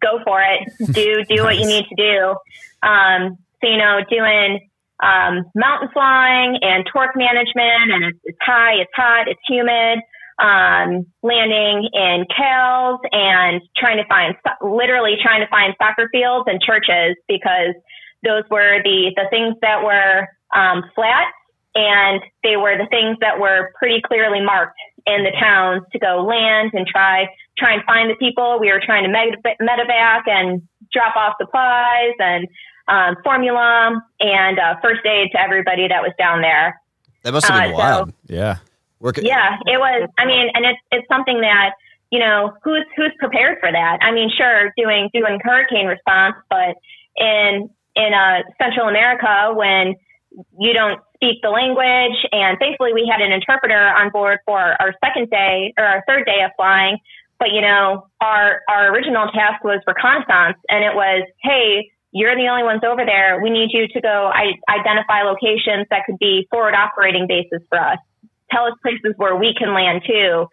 [0.00, 0.72] Go for it.
[0.92, 2.34] Do, do what you need to do.
[2.82, 4.60] Um, you know, doing
[5.02, 10.00] um, mountain flying and torque management, and it's, it's high, it's hot, it's humid.
[10.38, 16.60] Um, landing in CALs and trying to find, literally trying to find soccer fields and
[16.60, 17.76] churches because
[18.24, 21.30] those were the the things that were um, flat
[21.74, 26.24] and they were the things that were pretty clearly marked in the towns to go
[26.24, 27.26] land and try
[27.58, 28.58] try and find the people.
[28.60, 32.46] We were trying to medevac and drop off supplies and
[32.88, 36.80] um, formula and uh, first aid to everybody that was down there.
[37.22, 38.08] That must have been uh, wild.
[38.10, 38.56] So, yeah.
[39.00, 39.24] Working.
[39.24, 40.08] Yeah, it was.
[40.16, 41.74] I mean, and it's it's something that
[42.10, 43.98] you know who's who's prepared for that.
[44.00, 46.76] I mean, sure, doing doing hurricane response, but
[47.16, 49.96] in in uh, Central America when
[50.58, 54.94] you don't speak the language, and thankfully we had an interpreter on board for our
[55.04, 56.98] second day or our third day of flying.
[57.38, 62.48] But you know, our our original task was reconnaissance, and it was, hey, you're the
[62.48, 63.40] only ones over there.
[63.42, 67.78] We need you to go I- identify locations that could be forward operating bases for
[67.80, 67.98] us.
[68.50, 70.46] Tell us places where we can land too.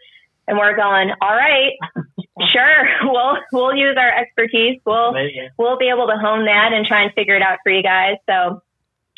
[0.47, 1.73] And we're going, all right,
[2.51, 4.79] sure, we'll we'll use our expertise.
[4.85, 5.13] We'll
[5.57, 8.15] we'll be able to hone that and try and figure it out for you guys.
[8.27, 8.61] So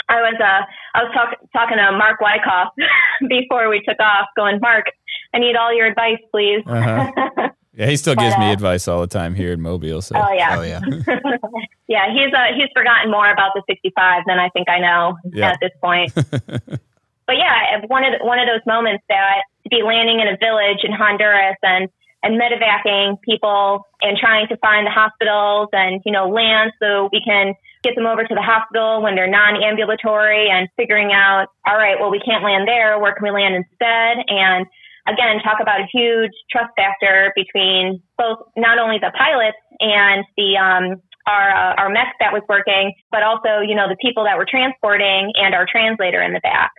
[0.10, 2.74] I was uh I was talking talking to Mark Wyckoff
[3.30, 4.88] before we took off, going, Mark,
[5.34, 6.64] I need all your advice, please.
[6.66, 7.50] Uh-huh.
[7.74, 10.02] Yeah, he still gives uh, me advice all the time here in Mobile.
[10.02, 10.16] So.
[10.18, 10.82] Oh yeah, oh yeah,
[11.88, 12.12] yeah.
[12.12, 15.72] He's uh, he's forgotten more about the 65 than I think I know at this
[15.82, 16.14] point.
[16.14, 20.36] but yeah, one of the, one of those moments that to be landing in a
[20.38, 21.88] village in Honduras and
[22.24, 27.22] and medevacing people and trying to find the hospitals and you know land so we
[27.24, 27.54] can
[27.84, 32.12] get them over to the hospital when they're non-ambulatory and figuring out all right well
[32.12, 34.68] we can't land there where can we land instead and
[35.08, 40.58] again, talk about a huge trust factor between both not only the pilots and the
[40.58, 44.38] um, our uh, our mech that was working, but also you know the people that
[44.38, 46.72] were transporting and our translator in the back.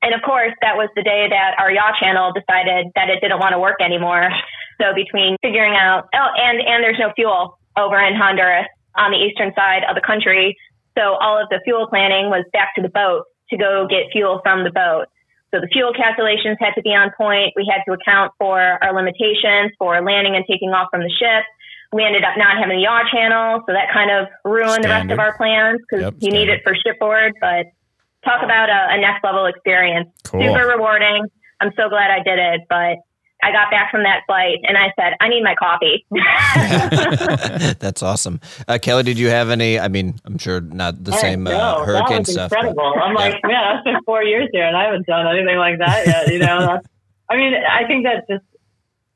[0.00, 3.40] And of course, that was the day that our yaw channel decided that it didn't
[3.40, 4.30] want to work anymore.
[4.80, 9.18] So between figuring out oh, and and there's no fuel over in Honduras on the
[9.18, 10.56] eastern side of the country,
[10.96, 14.40] so all of the fuel planning was back to the boat to go get fuel
[14.42, 15.06] from the boat.
[15.50, 17.54] So the fuel calculations had to be on point.
[17.56, 21.44] We had to account for our limitations for landing and taking off from the ship.
[21.92, 24.84] We ended up not having the yaw channel, so that kind of ruined standard.
[24.84, 27.32] the rest of our plans because yep, you need it for shipboard.
[27.40, 27.72] But
[28.24, 30.10] talk about a, a next level experience.
[30.24, 30.42] Cool.
[30.42, 31.24] Super rewarding.
[31.60, 32.98] I'm so glad I did it, but
[33.42, 36.04] I got back from that flight and I said, I need my coffee.
[37.78, 38.40] That's awesome.
[38.66, 39.78] Uh, Kelly, did you have any?
[39.78, 42.52] I mean, I'm sure not the same uh, no, hurricane stuff.
[42.52, 42.92] Incredible.
[42.94, 43.20] But, I'm yeah.
[43.20, 46.32] like, man, it's been four years here and I haven't done anything like that yet.
[46.32, 46.80] You know,
[47.30, 48.44] I mean, I think that just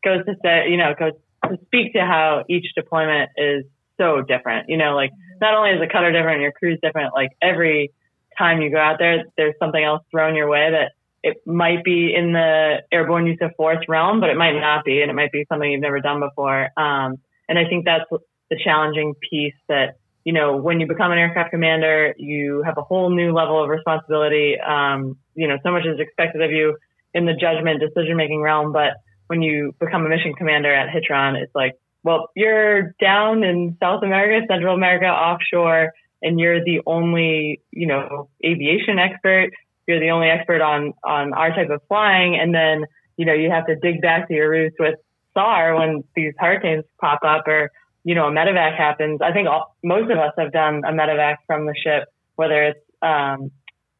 [0.05, 1.13] goes to say, you know, goes
[1.49, 3.65] to speak to how each deployment is
[3.99, 4.69] so different.
[4.69, 7.13] You know, like not only is the cutter different, your crew's different.
[7.15, 7.93] Like every
[8.39, 12.15] time you go out there, there's something else thrown your way that it might be
[12.15, 15.33] in the airborne use of force realm, but it might not be, and it might
[15.33, 16.71] be something you've never done before.
[16.77, 18.05] Um, and I think that's
[18.51, 22.83] the challenging piece that, you know, when you become an aircraft commander, you have a
[22.83, 24.57] whole new level of responsibility.
[24.61, 26.77] Um, you know, so much is expected of you
[27.15, 28.95] in the judgment decision making realm, but
[29.29, 34.03] when you become a mission commander at Hitron, it's like, well, you're down in South
[34.03, 39.51] America, Central America, offshore, and you're the only, you know, aviation expert
[39.87, 42.85] you're the only expert on on our type of flying, and then
[43.17, 44.97] you know you have to dig back to your roots with
[45.35, 47.71] SAR when these hurricanes pop up or
[48.05, 49.21] you know a medevac happens.
[49.23, 52.81] I think all, most of us have done a medevac from the ship, whether it's
[53.03, 53.51] um,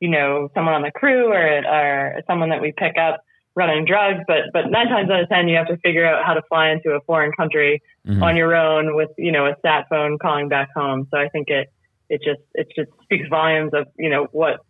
[0.01, 3.21] you know someone on the crew or or someone that we pick up
[3.55, 6.35] running drugs, but but nine times out of ten, you have to figure out how
[6.35, 8.23] to fly into a foreign country mm-hmm.
[8.23, 11.07] on your own with you know a sat phone calling back home.
[11.11, 11.73] So I think it
[12.09, 14.61] it just it just speaks volumes of you know what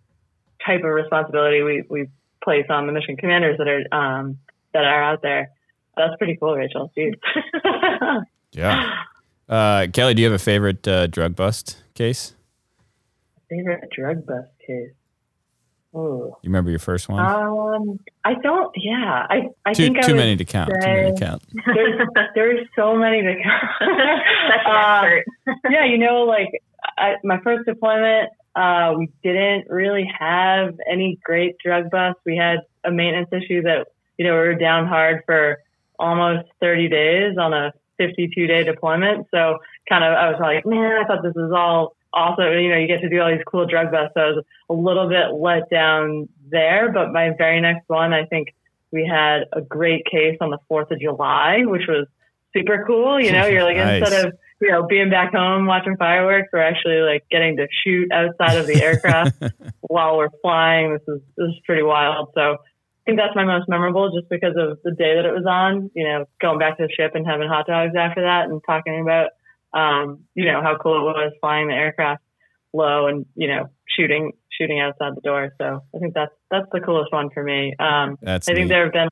[0.66, 2.08] type of responsibility we, we
[2.42, 4.38] place on the mission commanders that are um,
[4.72, 5.50] that are out there.
[5.96, 6.90] That's pretty cool, Rachel.
[8.52, 8.96] Yeah.
[9.48, 12.34] Uh, Kelly, do you have a favorite uh, drug bust case?
[13.48, 14.92] Favorite drug bust case?
[15.94, 16.34] Ooh.
[16.42, 17.20] You remember your first one?
[17.20, 18.72] Um, I don't.
[18.76, 19.50] Yeah, I.
[19.66, 20.70] I too think too would many to count.
[20.70, 21.42] Too many to count.
[21.66, 23.64] There's, there's so many to count.
[24.48, 26.62] That's Uh, yeah, you know, like
[26.96, 32.20] I, my first deployment, uh, we didn't really have any great drug busts.
[32.24, 33.88] We had a maintenance issue that,
[34.18, 35.58] you know, we were down hard for
[35.98, 39.26] almost 30 days on a 52 day deployment.
[39.30, 42.44] So kind of, I was like, man, I thought this was all awesome.
[42.58, 44.12] You know, you get to do all these cool drug busts.
[44.14, 46.92] So I was a little bit let down there.
[46.92, 48.54] But my very next one, I think
[48.90, 52.06] we had a great case on the 4th of July, which was
[52.54, 53.18] super cool.
[53.18, 54.02] You know, you're like, Nice.
[54.02, 58.12] instead of, you know, being back home watching fireworks, we're actually like getting to shoot
[58.12, 59.34] outside of the aircraft
[59.80, 60.92] while we're flying.
[60.92, 62.28] This is this is pretty wild.
[62.34, 65.44] So I think that's my most memorable, just because of the day that it was
[65.48, 65.90] on.
[65.96, 69.00] You know, going back to the ship and having hot dogs after that, and talking
[69.00, 69.30] about,
[69.74, 72.22] um, you know, how cool it was flying the aircraft
[72.72, 75.50] low and you know shooting shooting outside the door.
[75.58, 77.74] So I think that's that's the coolest one for me.
[77.80, 78.74] Um, That's I think neat.
[78.74, 79.08] there have been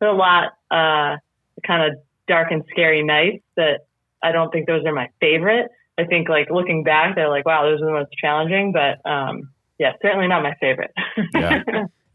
[0.00, 1.16] been a lot uh,
[1.66, 3.86] kind of dark and scary nights that
[4.22, 5.70] I don't think those are my favorite.
[5.98, 9.50] I think like looking back, they're like, wow, those are the most challenging, but um,
[9.78, 10.92] yeah, certainly not my favorite.
[11.34, 11.62] Yeah.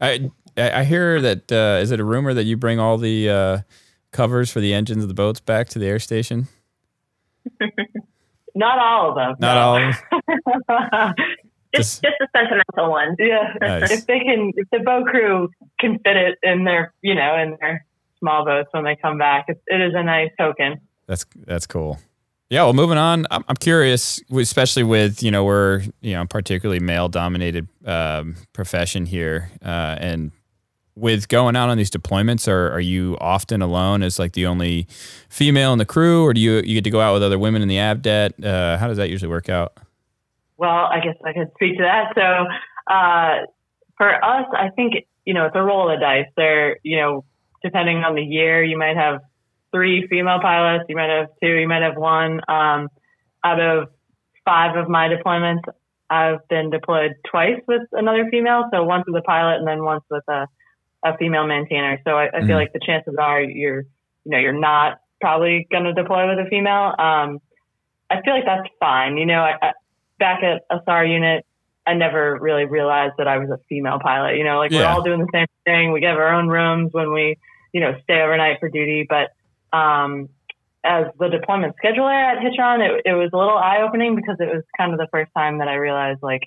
[0.00, 3.28] I I I hear that uh, is it a rumor that you bring all the
[3.28, 3.58] uh,
[4.12, 6.48] covers for the engines of the boats back to the air station?
[8.54, 9.36] not all of them.
[9.40, 9.60] Not no.
[9.60, 9.76] all.
[9.76, 11.14] Of them?
[11.76, 13.16] Just, just the sentimental ones.
[13.18, 13.52] yeah.
[13.60, 13.90] Nice.
[13.90, 17.58] If they can, if the boat crew can fit it in their, you know, in
[17.60, 17.84] their
[18.18, 20.80] small boats when they come back, it, it is a nice token.
[21.08, 21.98] That's that's cool.
[22.50, 22.62] Yeah.
[22.62, 23.26] Well, moving on.
[23.30, 29.06] I'm, I'm curious, especially with you know we're you know particularly male dominated um, profession
[29.06, 30.30] here, uh, and
[30.94, 34.86] with going out on these deployments, are are you often alone as like the only
[35.28, 37.62] female in the crew, or do you you get to go out with other women
[37.62, 38.44] in the AVDET?
[38.44, 39.72] Uh, how does that usually work out?
[40.58, 42.12] Well, I guess I could speak to that.
[42.14, 43.46] So, uh,
[43.96, 46.26] for us, I think, you know, it's a roll of the dice.
[46.36, 47.24] There, you know,
[47.62, 49.20] depending on the year, you might have
[49.72, 52.40] three female pilots, you might have two, you might have one.
[52.48, 52.88] Um,
[53.44, 53.88] out of
[54.44, 55.62] five of my deployments,
[56.10, 58.64] I've been deployed twice with another female.
[58.72, 60.46] So once with a pilot and then once with a,
[61.04, 61.98] a female maintainer.
[62.06, 62.46] So I, I Mhm.
[62.46, 63.82] feel like the chances are you're,
[64.24, 66.94] you know, you're not probably going to deploy with a female.
[66.98, 67.40] Um,
[68.10, 69.18] I feel like that's fine.
[69.18, 69.72] You know, I, I,
[70.18, 71.44] back at a SAR unit,
[71.86, 74.36] I never really realized that I was a female pilot.
[74.36, 75.92] You know, like we're all doing the same thing.
[75.92, 77.36] We have our own rooms when we,
[77.72, 79.06] you know, stay overnight for duty.
[79.08, 79.30] But
[79.72, 80.28] um,
[80.84, 84.46] as the deployment scheduler at Hitron, it, it was a little eye opening because it
[84.46, 86.42] was kind of the first time that I realized, like,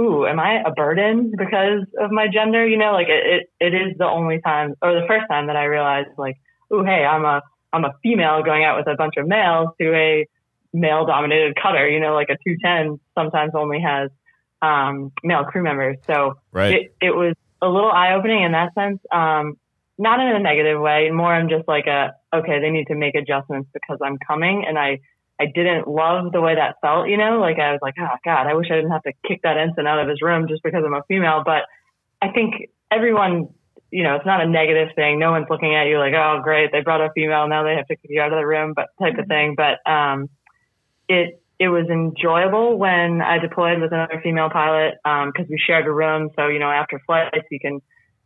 [0.00, 2.66] ooh, am I a burden because of my gender?
[2.66, 5.56] You know, like it, it, it is the only time or the first time that
[5.56, 6.36] I realized, like,
[6.72, 9.94] ooh, hey, I'm a I'm a female going out with a bunch of males to
[9.94, 10.26] a
[10.72, 14.10] male dominated cutter, you know, like a 210 sometimes only has
[14.60, 15.98] um, male crew members.
[16.06, 16.74] So Right.
[16.74, 19.00] it, it was a little eye opening in that sense.
[19.10, 19.58] Um,
[19.98, 23.14] not in a negative way, more I'm just like a, okay, they need to make
[23.14, 24.64] adjustments because I'm coming.
[24.66, 25.00] And I,
[25.40, 28.46] I didn't love the way that felt, you know, like I was like, oh God,
[28.46, 30.82] I wish I didn't have to kick that ensign out of his room just because
[30.84, 31.42] I'm a female.
[31.44, 31.62] But
[32.20, 33.48] I think everyone,
[33.90, 35.18] you know, it's not a negative thing.
[35.18, 37.86] No one's looking at you like, oh, great, they brought a female, now they have
[37.88, 39.54] to kick you out of the room, but type of thing.
[39.56, 40.30] But um,
[41.08, 45.92] it it was enjoyable when I deployed with another female pilot because we shared a
[45.92, 46.30] room.
[46.36, 47.80] So you know, after flights, you can,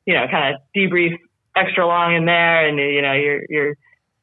[0.07, 1.17] you know, kind of debrief
[1.57, 3.75] extra long in there, and you know, you're you're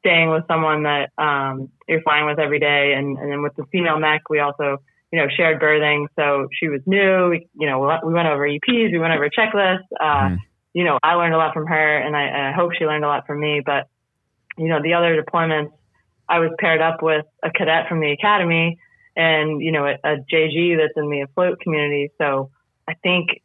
[0.04, 2.94] staying with someone that um, you're flying with every day.
[2.96, 4.78] And and then with the female mech, we also
[5.12, 6.08] you know shared berthing.
[6.16, 7.30] So she was new.
[7.30, 9.88] We, you know, we went over EPs, we went over checklists.
[10.00, 10.38] Uh, Mhm.
[10.74, 13.04] You know, I learned a lot from her, and I, and I hope she learned
[13.04, 13.62] a lot from me.
[13.64, 13.86] But
[14.56, 15.72] you know, the other deployments,
[16.28, 18.78] I was paired up with a cadet from the academy
[19.16, 22.10] and, you know, a, a JG that's in the afloat community.
[22.18, 22.50] So
[22.88, 23.42] I think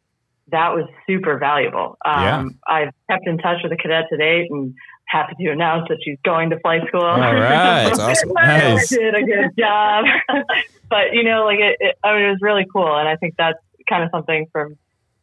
[0.48, 1.96] that was super valuable.
[2.04, 4.74] Um, I've kept in touch with the cadet to date and
[5.10, 7.02] happy to announce that she's going to flight school.
[7.02, 7.84] All right.
[7.84, 8.32] That's awesome.
[8.32, 8.88] Nice.
[8.88, 10.04] did a good job.
[10.88, 12.96] but, you know, like it, it, I mean, it was really cool.
[12.96, 14.76] And I think that's kind of something from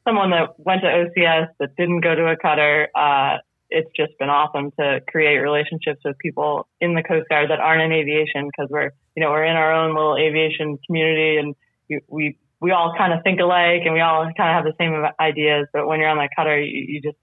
[0.06, 2.90] someone that went to OCS that didn't go to a cutter.
[2.94, 3.38] Uh,
[3.70, 7.82] it's just been awesome to create relationships with people in the Coast Guard that aren't
[7.82, 11.56] in aviation because we're, you know, we're in our own little aviation community and
[11.88, 14.74] you, we, we all kind of think alike and we all kind of have the
[14.80, 15.68] same ideas.
[15.74, 17.18] But when you're on that cutter, you, you just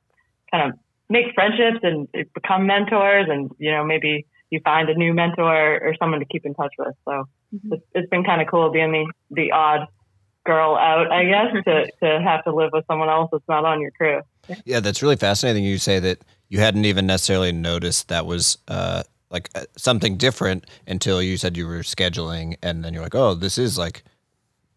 [0.50, 0.78] kind of
[1.08, 5.94] make friendships and become mentors and, you know, maybe you find a new mentor or
[5.98, 6.94] someone to keep in touch with.
[7.06, 7.24] So
[7.70, 9.86] it's, it's been kind of cool being the, the odd
[10.46, 13.80] girl out, I guess, to, to have to live with someone else that's not on
[13.80, 14.20] your crew.
[14.64, 15.64] Yeah, that's really fascinating.
[15.64, 20.66] You say that you hadn't even necessarily noticed that was uh, like uh, something different
[20.86, 24.04] until you said you were scheduling, and then you're like, oh, this is like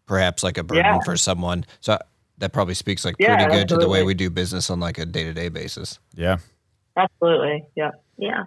[0.06, 1.00] perhaps like a burden Yeah.
[1.04, 1.66] for someone.
[1.80, 1.98] So
[2.38, 4.98] that probably speaks like Yeah, pretty good to the way we do business on like
[4.98, 5.98] a day to day basis.
[6.14, 6.38] Yeah.
[6.96, 7.64] Absolutely.
[7.76, 7.90] Yeah.
[8.16, 8.44] Yeah.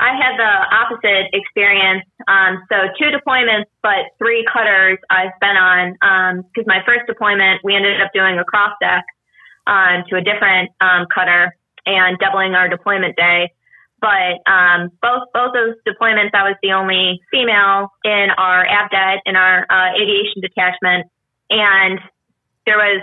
[0.00, 2.04] I had the opposite experience.
[2.28, 6.42] Um, so two deployments, but three cutters I've been on.
[6.42, 9.04] Because my first deployment, we ended up doing a cross deck
[9.66, 13.52] um, to a different um, cutter and doubling our deployment day.
[14.00, 19.36] But um, both both those deployments, I was the only female in our AVDET in
[19.36, 21.06] our uh, aviation detachment,
[21.48, 22.00] and
[22.66, 23.02] there was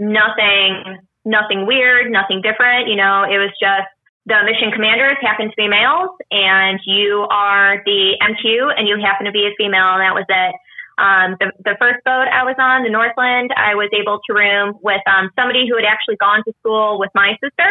[0.00, 2.88] nothing nothing weird, nothing different.
[2.88, 3.88] You know, it was just
[4.26, 9.26] the mission commanders happen to be males and you are the MQ and you happen
[9.26, 10.54] to be a female and that was it.
[10.98, 14.76] Um, the, the first boat I was on, the Northland, I was able to room
[14.82, 17.70] with um, somebody who had actually gone to school with my sister.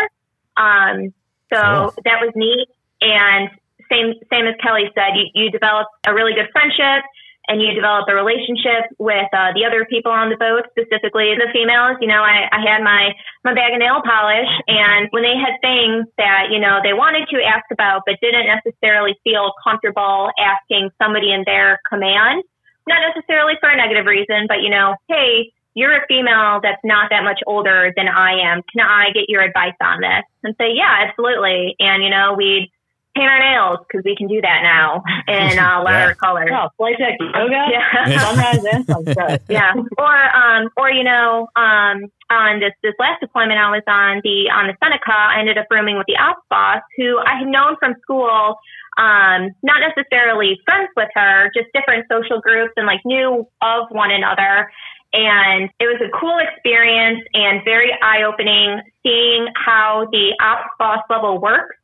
[0.56, 1.14] Um,
[1.54, 2.04] so Cool.
[2.06, 2.68] that was neat.
[3.02, 3.50] And
[3.92, 7.04] same same as Kelly said, you, you develop a really good friendship
[7.48, 11.48] and you develop a relationship with uh, the other people on the boat, specifically the
[11.56, 11.98] females.
[12.02, 15.56] You know, I, I had my my bag of nail polish, and when they had
[15.64, 20.92] things that you know they wanted to ask about, but didn't necessarily feel comfortable asking
[21.02, 22.44] somebody in their command,
[22.88, 27.12] not necessarily for a negative reason, but you know, hey, you're a female that's not
[27.12, 28.64] that much older than I am.
[28.74, 30.26] Can I get your advice on this?
[30.44, 31.76] And say, yeah, absolutely.
[31.80, 32.72] And you know, we'd
[33.18, 36.50] paint our nails because we can do that now in uh, lighter colors.
[36.54, 38.20] Oh, flight deck yoga, Yeah.
[38.22, 39.42] sunrise and sunset.
[39.50, 39.74] yeah.
[39.98, 44.52] Or um or you know, um on this this last deployment I was on the
[44.54, 47.76] on the Seneca, I ended up rooming with the ops boss who I had known
[47.80, 48.56] from school,
[48.98, 54.12] um, not necessarily friends with her, just different social groups and like knew of one
[54.12, 54.70] another.
[55.14, 61.00] And it was a cool experience and very eye opening seeing how the ops boss
[61.10, 61.76] level works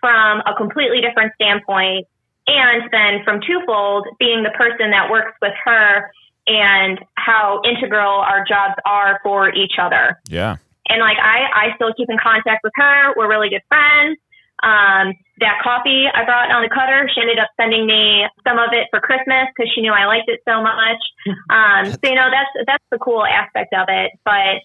[0.00, 2.06] from a completely different standpoint.
[2.46, 6.10] And then from twofold, being the person that works with her
[6.46, 10.18] and how integral our jobs are for each other.
[10.28, 10.56] Yeah.
[10.88, 13.12] And like I, I still keep in contact with her.
[13.16, 14.18] We're really good friends.
[14.62, 18.74] Um, that coffee I brought on the cutter, she ended up sending me some of
[18.74, 21.02] it for Christmas because she knew I liked it so much.
[21.50, 24.12] Um, so you know that's that's the cool aspect of it.
[24.24, 24.64] But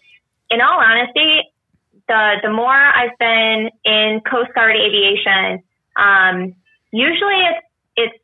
[0.50, 1.42] in all honesty,
[2.08, 5.64] the the more I've been in Coast Guard aviation,
[5.96, 6.56] um,
[6.92, 8.18] usually it's it's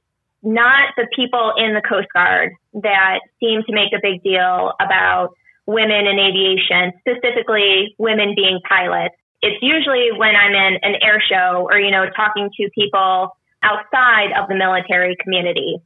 [0.44, 5.34] not the people in the Coast Guard that seem to make a big deal about
[5.66, 9.16] women in aviation, specifically women being pilots.
[9.42, 14.34] It's usually when I'm in an air show or, you know, talking to people outside
[14.36, 15.78] of the military community.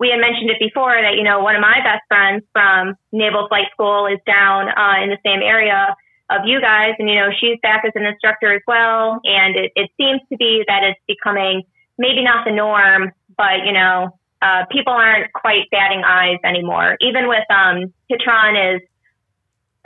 [0.00, 3.46] We had mentioned it before that, you know, one of my best friends from Naval
[3.48, 5.94] Flight School is down uh, in the same area
[6.30, 6.94] of you guys.
[6.98, 9.20] And, you know, she's back as an instructor as well.
[9.24, 11.62] And it, it seems to be that it's becoming
[11.98, 16.96] maybe not the norm, but, you know, uh, people aren't quite batting eyes anymore.
[17.00, 18.82] Even with um, Hitron is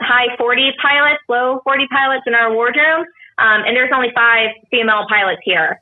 [0.01, 3.05] high 40 pilots, low 40 pilots in our wardroom.
[3.37, 5.81] Um, and there's only five female pilots here.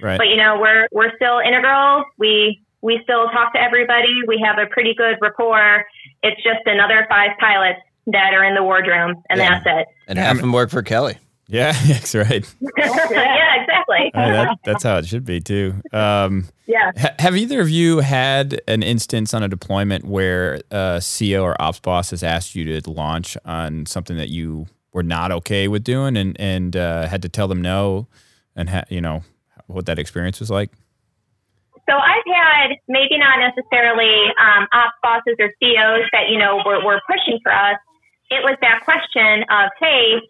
[0.00, 0.18] Right.
[0.18, 2.04] But you know, we're we're still integral.
[2.18, 4.22] We we still talk to everybody.
[4.26, 5.84] We have a pretty good rapport.
[6.22, 9.60] It's just another five pilots that are in the wardroom, and Yeah.
[9.64, 9.86] that's it.
[10.08, 11.16] And half them work for Kelly.
[11.48, 12.54] yeah, that's right.
[12.78, 14.10] yeah, exactly.
[14.14, 15.74] Uh, that, that's how it should be too.
[15.92, 16.90] Um, Yeah.
[16.98, 21.60] ha- have either of you had an instance on a deployment where a CO or
[21.60, 25.84] ops boss has asked you to launch on something that you were not okay with
[25.84, 28.06] doing and and uh, had to tell them no,
[28.56, 29.22] and ha- you know
[29.66, 30.70] what that experience was like?
[31.88, 36.84] So I've had maybe not necessarily um, ops bosses or CEOs that you know were,
[36.84, 37.76] were pushing for us.
[38.32, 40.20] It was that question of, hey,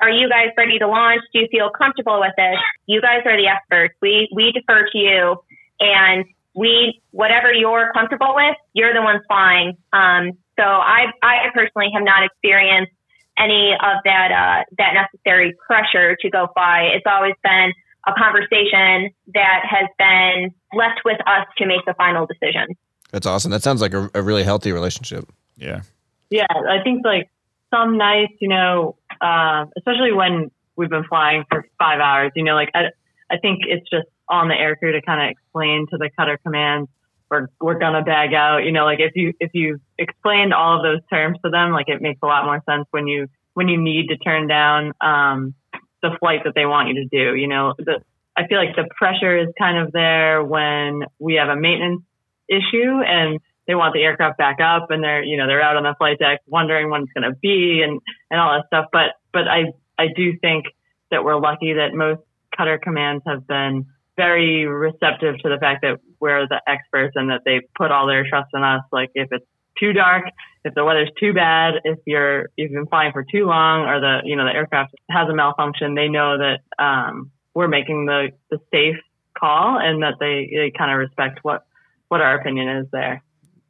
[0.00, 1.22] are you guys ready to launch?
[1.32, 2.58] Do you feel comfortable with this?
[2.86, 3.94] You guys are the experts.
[4.02, 5.40] We we defer to you,
[5.80, 9.76] and we whatever you're comfortable with, you're the ones flying.
[9.92, 12.92] Um, so I I personally have not experienced
[13.38, 16.90] any of that uh, that necessary pressure to go fly.
[16.94, 17.72] It's always been
[18.06, 22.76] a conversation that has been left with us to make the final decision.
[23.12, 23.50] That's awesome.
[23.50, 25.28] That sounds like a, a really healthy relationship.
[25.56, 25.82] Yeah.
[26.30, 27.30] Yeah, I think like
[27.72, 32.54] some nights, you know, uh, especially when we've been flying for five hours, you know,
[32.54, 32.90] like I,
[33.30, 36.88] I think it's just on the aircrew to kind of explain to the cutter commands
[37.30, 38.58] we're we're gonna bag out.
[38.58, 41.88] You know, like if you if you explained all of those terms to them, like
[41.88, 45.54] it makes a lot more sense when you when you need to turn down um,
[46.02, 47.34] the flight that they want you to do.
[47.34, 48.00] You know, the
[48.36, 52.02] I feel like the pressure is kind of there when we have a maintenance
[52.48, 55.82] issue and they want the aircraft back up and they're you know they're out on
[55.82, 58.00] the flight deck wondering when it's going to be and
[58.30, 59.64] and all that stuff but but i
[59.98, 60.66] i do think
[61.10, 62.20] that we're lucky that most
[62.56, 63.86] cutter commands have been
[64.16, 68.24] very receptive to the fact that we're the experts and that they put all their
[68.28, 69.46] trust in us like if it's
[69.78, 70.24] too dark,
[70.64, 74.20] if the weather's too bad, if you're you've been flying for too long, or the
[74.24, 78.58] you know the aircraft has a malfunction, they know that um, we're making the the
[78.72, 78.96] safe
[79.38, 81.66] call and that they they kind of respect what
[82.08, 83.22] what our opinion is there.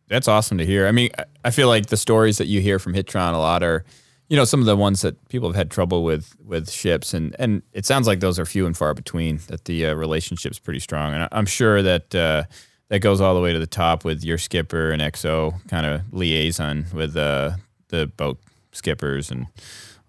[0.08, 0.86] That's awesome to hear.
[0.86, 1.10] I mean,
[1.44, 3.84] I feel like the stories that you hear from Hitron a lot are,
[4.28, 7.34] you know, some of the ones that people have had trouble with with ships, and
[7.38, 9.40] and it sounds like those are few and far between.
[9.48, 12.44] That the uh, relationship's pretty strong, and I'm sure that uh,
[12.88, 16.02] that goes all the way to the top with your skipper and XO kind of
[16.12, 17.52] liaison with uh,
[17.88, 18.38] the boat
[18.72, 19.46] skippers and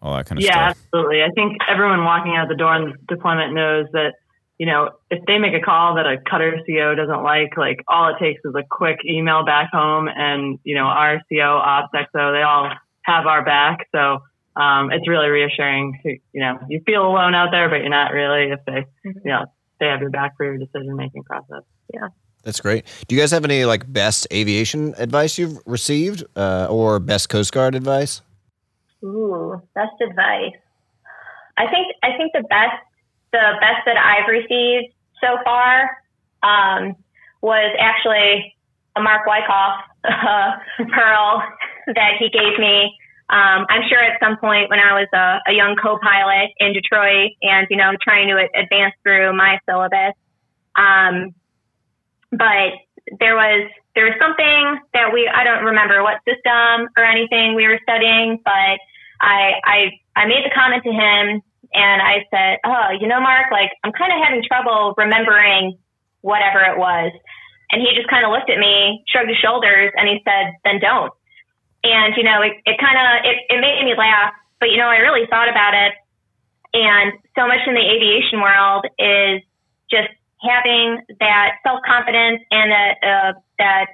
[0.02, 0.78] all that kind of yeah, stuff.
[0.94, 1.24] Yeah, absolutely.
[1.24, 4.14] I think everyone walking out the door in deployment knows that
[4.58, 8.10] you know, if they make a call that a cutter CO doesn't like, like all
[8.10, 12.34] it takes is a quick email back home and, you know, our CO, ops, XO,
[12.34, 12.72] they all
[13.04, 13.88] have our back.
[13.94, 14.20] So,
[14.56, 18.12] um, it's really reassuring to, you know, you feel alone out there, but you're not
[18.12, 18.72] really if they,
[19.08, 19.20] mm-hmm.
[19.24, 19.46] you know,
[19.80, 21.62] they have your back for your decision making process.
[21.94, 22.08] Yeah.
[22.44, 22.86] That's great.
[23.08, 27.52] Do you guys have any like best aviation advice you've received, uh, or best Coast
[27.52, 28.22] Guard advice?
[29.04, 30.56] Ooh, best advice.
[31.58, 32.82] I think I think the best
[33.38, 35.86] the best that I've received so far
[36.42, 36.96] um,
[37.42, 38.58] was actually
[38.96, 40.58] a Mark Wyckoff uh,
[40.90, 41.44] pearl
[41.94, 42.98] that he gave me.
[43.30, 47.32] Um, I'm sure at some point when I was a, a young co-pilot in Detroit
[47.42, 50.16] and, you know, trying to advance through my syllabus.
[50.76, 51.36] Um,
[52.32, 52.82] but
[53.20, 57.68] there was, there was something that we, I don't remember what system or anything we
[57.68, 58.80] were studying, but
[59.20, 59.78] I, I,
[60.16, 61.42] I made the comment to him
[61.74, 65.78] and I said, Oh, you know, Mark, like I'm kind of having trouble remembering
[66.22, 67.12] whatever it was.
[67.72, 70.80] And he just kind of looked at me, shrugged his shoulders, and he said, Then
[70.80, 71.12] don't.
[71.84, 74.90] And, you know, it, it kind of, it, it made me laugh, but, you know,
[74.90, 75.94] I really thought about it.
[76.74, 79.44] And so much in the aviation world is
[79.90, 80.12] just
[80.42, 83.88] having that self confidence and that, uh, that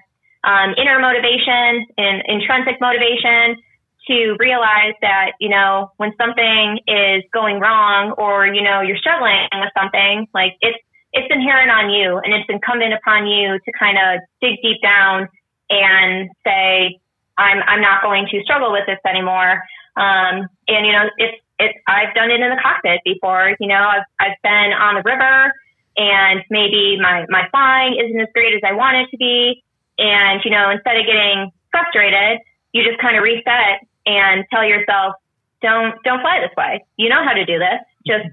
[0.44, 3.62] um, inner motivation and intrinsic motivation
[4.08, 9.48] to realize that, you know, when something is going wrong or, you know, you're struggling
[9.54, 10.78] with something, like it's,
[11.14, 15.30] it's inherent on you and it's incumbent upon you to kind of dig deep down
[15.70, 17.00] and say,
[17.38, 19.64] I'm, I'm not going to struggle with this anymore.
[19.96, 23.88] Um, and, you know, it's, it's, I've done it in the cockpit before, you know,
[23.88, 25.54] I've, I've been on the river
[25.96, 29.64] and maybe my, my flying isn't as great as I want it to be.
[29.98, 32.40] And, you know, instead of getting frustrated,
[32.74, 35.16] you just kind of reset and tell yourself,
[35.62, 36.84] don't don't fly this way.
[36.98, 37.80] You know how to do this.
[38.06, 38.28] Just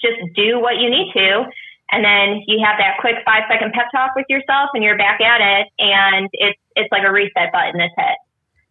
[0.00, 1.44] just do what you need to.
[1.90, 5.20] And then you have that quick five second pep talk with yourself and you're back
[5.20, 8.18] at it and it's it's like a reset button is hit.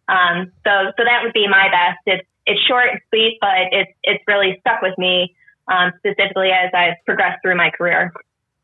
[0.08, 2.00] Um, so so that would be my best.
[2.06, 5.36] It's it's short and sweet, but it's it's really stuck with me,
[5.68, 8.12] um, specifically as I've progressed through my career.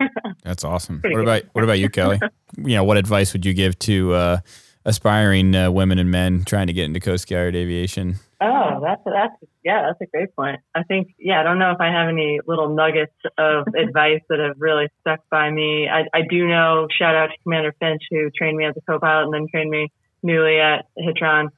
[0.43, 1.01] That's awesome.
[1.03, 2.19] what about what about you, Kelly?
[2.57, 4.39] you know, what advice would you give to uh,
[4.85, 8.17] aspiring uh, women and men trying to get into Coast Guard aviation?
[8.41, 10.61] Oh, that's that's yeah, that's a great point.
[10.75, 14.39] I think yeah, I don't know if I have any little nuggets of advice that
[14.39, 15.89] have really stuck by me.
[15.89, 16.87] I, I do know.
[16.91, 19.91] Shout out to Commander Finch who trained me as a co-pilot and then trained me
[20.23, 21.49] newly at Hitron.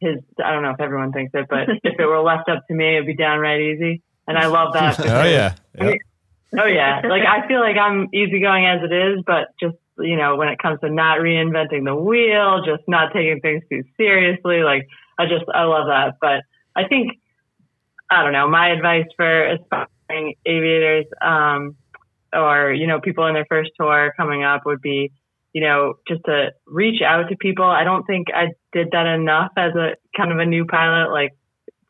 [0.00, 2.74] His I don't know if everyone thinks it, but if it were left up to
[2.74, 4.02] me, it'd be downright easy.
[4.28, 5.00] And I love that.
[5.04, 5.54] oh yeah.
[5.80, 5.98] Yep.
[6.60, 7.02] oh yeah.
[7.08, 10.58] Like I feel like I'm easygoing as it is, but just you know, when it
[10.58, 14.62] comes to not reinventing the wheel, just not taking things too seriously.
[14.62, 14.86] Like,
[15.18, 16.14] I just, I love that.
[16.20, 16.42] But
[16.76, 17.12] I think,
[18.10, 21.76] I don't know, my advice for aspiring aviators, um,
[22.32, 25.12] or, you know, people in their first tour coming up would be,
[25.52, 27.64] you know, just to reach out to people.
[27.64, 31.32] I don't think I did that enough as a kind of a new pilot, like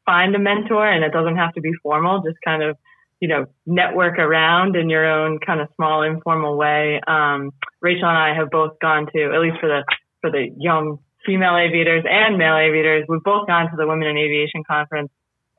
[0.07, 2.77] find a mentor and it doesn't have to be formal, just kind of,
[3.21, 7.01] you know, network around in your own kind of small informal way.
[7.07, 7.51] Um,
[7.83, 9.85] Rachel and I have both gone to, at least for the,
[10.23, 14.17] for the young female aviators and male aviators, we've both gone to the Women in
[14.17, 15.11] Aviation Conference,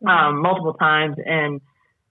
[0.08, 1.18] um, multiple times.
[1.24, 1.62] And,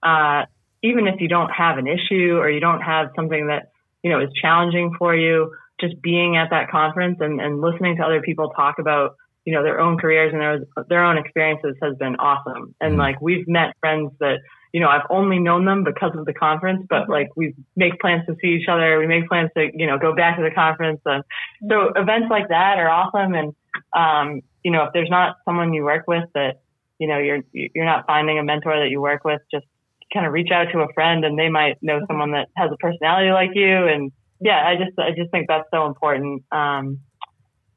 [0.01, 0.45] uh,
[0.81, 3.71] even if you don't have an issue or you don't have something that,
[4.03, 8.03] you know, is challenging for you, just being at that conference and, and listening to
[8.03, 11.95] other people talk about, you know, their own careers and their, their own experiences has
[11.97, 12.73] been awesome.
[12.79, 13.01] And mm-hmm.
[13.01, 14.39] like we've met friends that,
[14.73, 18.25] you know, I've only known them because of the conference, but like we make plans
[18.27, 18.99] to see each other.
[18.99, 21.01] We make plans to, you know, go back to the conference.
[21.05, 21.23] And
[21.69, 23.33] so events like that are awesome.
[23.33, 23.53] And,
[23.93, 26.61] um, you know, if there's not someone you work with that,
[26.99, 29.65] you know, you're, you're not finding a mentor that you work with, just
[30.13, 32.05] kind of reach out to a friend and they might know mm-hmm.
[32.07, 33.87] someone that has a personality like you.
[33.87, 36.43] And yeah, I just, I just think that's so important.
[36.51, 36.99] Um,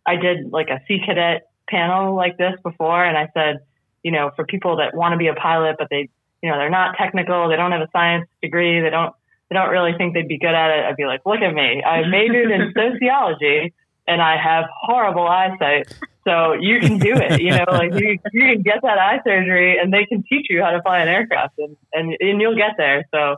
[0.07, 3.61] I did like a sea cadet panel like this before and I said,
[4.05, 6.11] you know, for people that want to be a pilot, but they
[6.45, 7.49] you know, they're not technical.
[7.49, 8.83] They don't have a science degree.
[8.83, 9.15] They don't,
[9.49, 10.85] they don't really think they'd be good at it.
[10.85, 11.83] I'd be like, look at me.
[11.83, 13.73] I majored in sociology
[14.07, 15.89] and I have horrible eyesight.
[16.25, 19.79] So you can do it, you know, like you, you can get that eye surgery
[19.79, 22.77] and they can teach you how to fly an aircraft and, and, and you'll get
[22.77, 23.07] there.
[23.11, 23.37] So,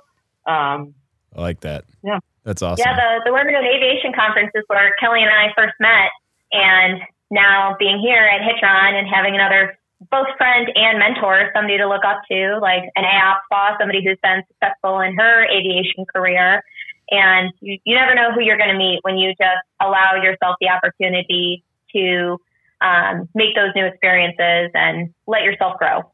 [0.51, 0.95] um,
[1.37, 1.85] I like that.
[2.03, 2.19] Yeah.
[2.43, 2.83] That's awesome.
[2.85, 6.11] Yeah, the, the Women in Aviation Conference is where Kelly and I first met.
[6.51, 9.79] And now being here at Hitron and having another
[10.11, 14.19] both friend and mentor, somebody to look up to, like an AOPS boss, somebody who's
[14.23, 16.63] been successful in her aviation career.
[17.11, 20.57] And you, you never know who you're going to meet when you just allow yourself
[20.61, 22.39] the opportunity to
[22.81, 26.13] um, make those new experiences and let yourself grow.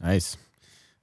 [0.00, 0.36] Nice.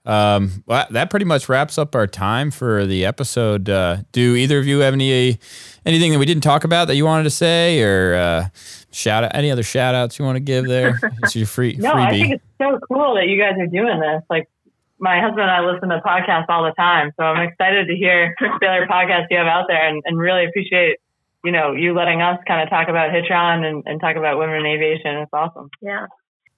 [0.10, 3.70] Um, well, that pretty much wraps up our time for the episode.
[3.70, 5.38] Uh, do either of you have any
[5.86, 8.48] anything that we didn't talk about that you wanted to say, or uh,
[8.92, 11.00] shout out any other shout outs you want to give there?
[11.22, 12.08] It's your free no, freebie.
[12.08, 14.24] I think it's so cool that you guys are doing this.
[14.32, 14.50] Like
[14.98, 18.34] my husband and I listen to podcasts all the time, so I'm excited to hear
[18.40, 20.98] the other podcasts you have out there, and, and really appreciate
[21.46, 24.56] you know you letting us kind of talk about Hitron and, and talk about women
[24.56, 25.18] in aviation.
[25.18, 25.70] It's awesome.
[25.82, 26.08] Yeah,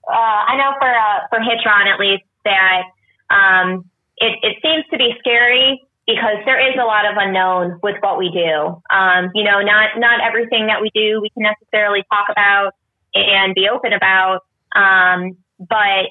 [0.08, 2.84] uh, I know for uh, for Hitron at least that
[3.32, 7.96] um, it, it seems to be scary because there is a lot of unknown with
[8.00, 8.82] what we do.
[8.90, 12.74] Um, you know, not not everything that we do we can necessarily talk about
[13.14, 14.40] and be open about.
[14.74, 16.10] Um, but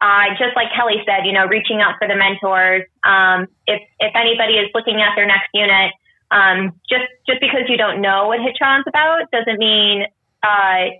[0.00, 2.82] uh, just like Kelly said, you know, reaching out for the mentors.
[3.04, 5.92] Um, if if anybody is looking at their next unit,
[6.30, 10.06] um, just just because you don't know what Hitron's about doesn't mean
[10.42, 10.90] uh,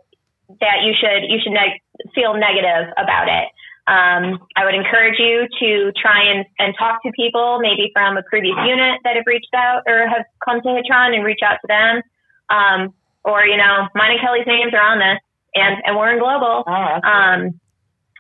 [0.60, 1.82] that you should you should neg-
[2.14, 3.48] feel negative about it.
[3.86, 8.22] Um, I would encourage you to try and, and talk to people, maybe from a
[8.22, 11.66] previous unit that have reached out or have come to Hitron and reach out to
[11.66, 12.02] them.
[12.48, 15.18] Um, or, you know, mine and Kelly's names are on this
[15.54, 16.64] and, and we're in global.
[16.66, 17.60] Oh, um,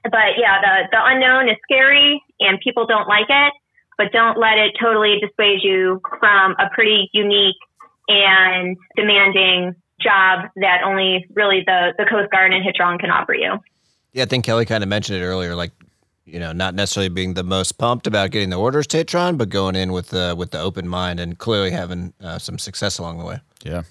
[0.04, 3.52] but yeah, the, the unknown is scary and people don't like it,
[3.98, 7.56] but don't let it totally dissuade you from a pretty unique
[8.08, 13.58] and demanding job that only really the, the Coast Guard and Hitron can offer you.
[14.12, 15.72] Yeah, I think Kelly kind of mentioned it earlier, like
[16.24, 19.48] you know, not necessarily being the most pumped about getting the orders to Hitron, but
[19.48, 23.18] going in with the with the open mind and clearly having uh, some success along
[23.18, 23.40] the way.
[23.64, 23.82] Yeah.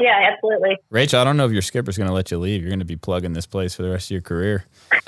[0.00, 0.78] Yeah, absolutely.
[0.90, 2.60] Rachel, I don't know if your skipper's going to let you leave.
[2.60, 4.64] You're going to be plugging this place for the rest of your career.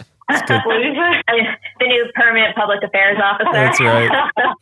[1.81, 3.53] the new permanent public affairs officer.
[3.53, 4.11] That's right.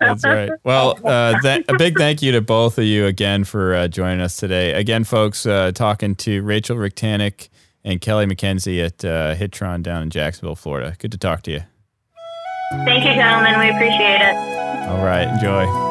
[0.00, 0.50] That's right.
[0.64, 4.20] Well, uh, th- a big thank you to both of you again for uh, joining
[4.20, 4.72] us today.
[4.72, 7.48] Again, folks, uh, talking to Rachel Richtanic
[7.84, 10.94] and Kelly McKenzie at uh, Hitron down in Jacksonville, Florida.
[10.98, 11.60] Good to talk to you.
[12.84, 13.58] Thank you, gentlemen.
[13.58, 14.36] We appreciate it.
[14.88, 15.26] All right.
[15.26, 15.89] Enjoy.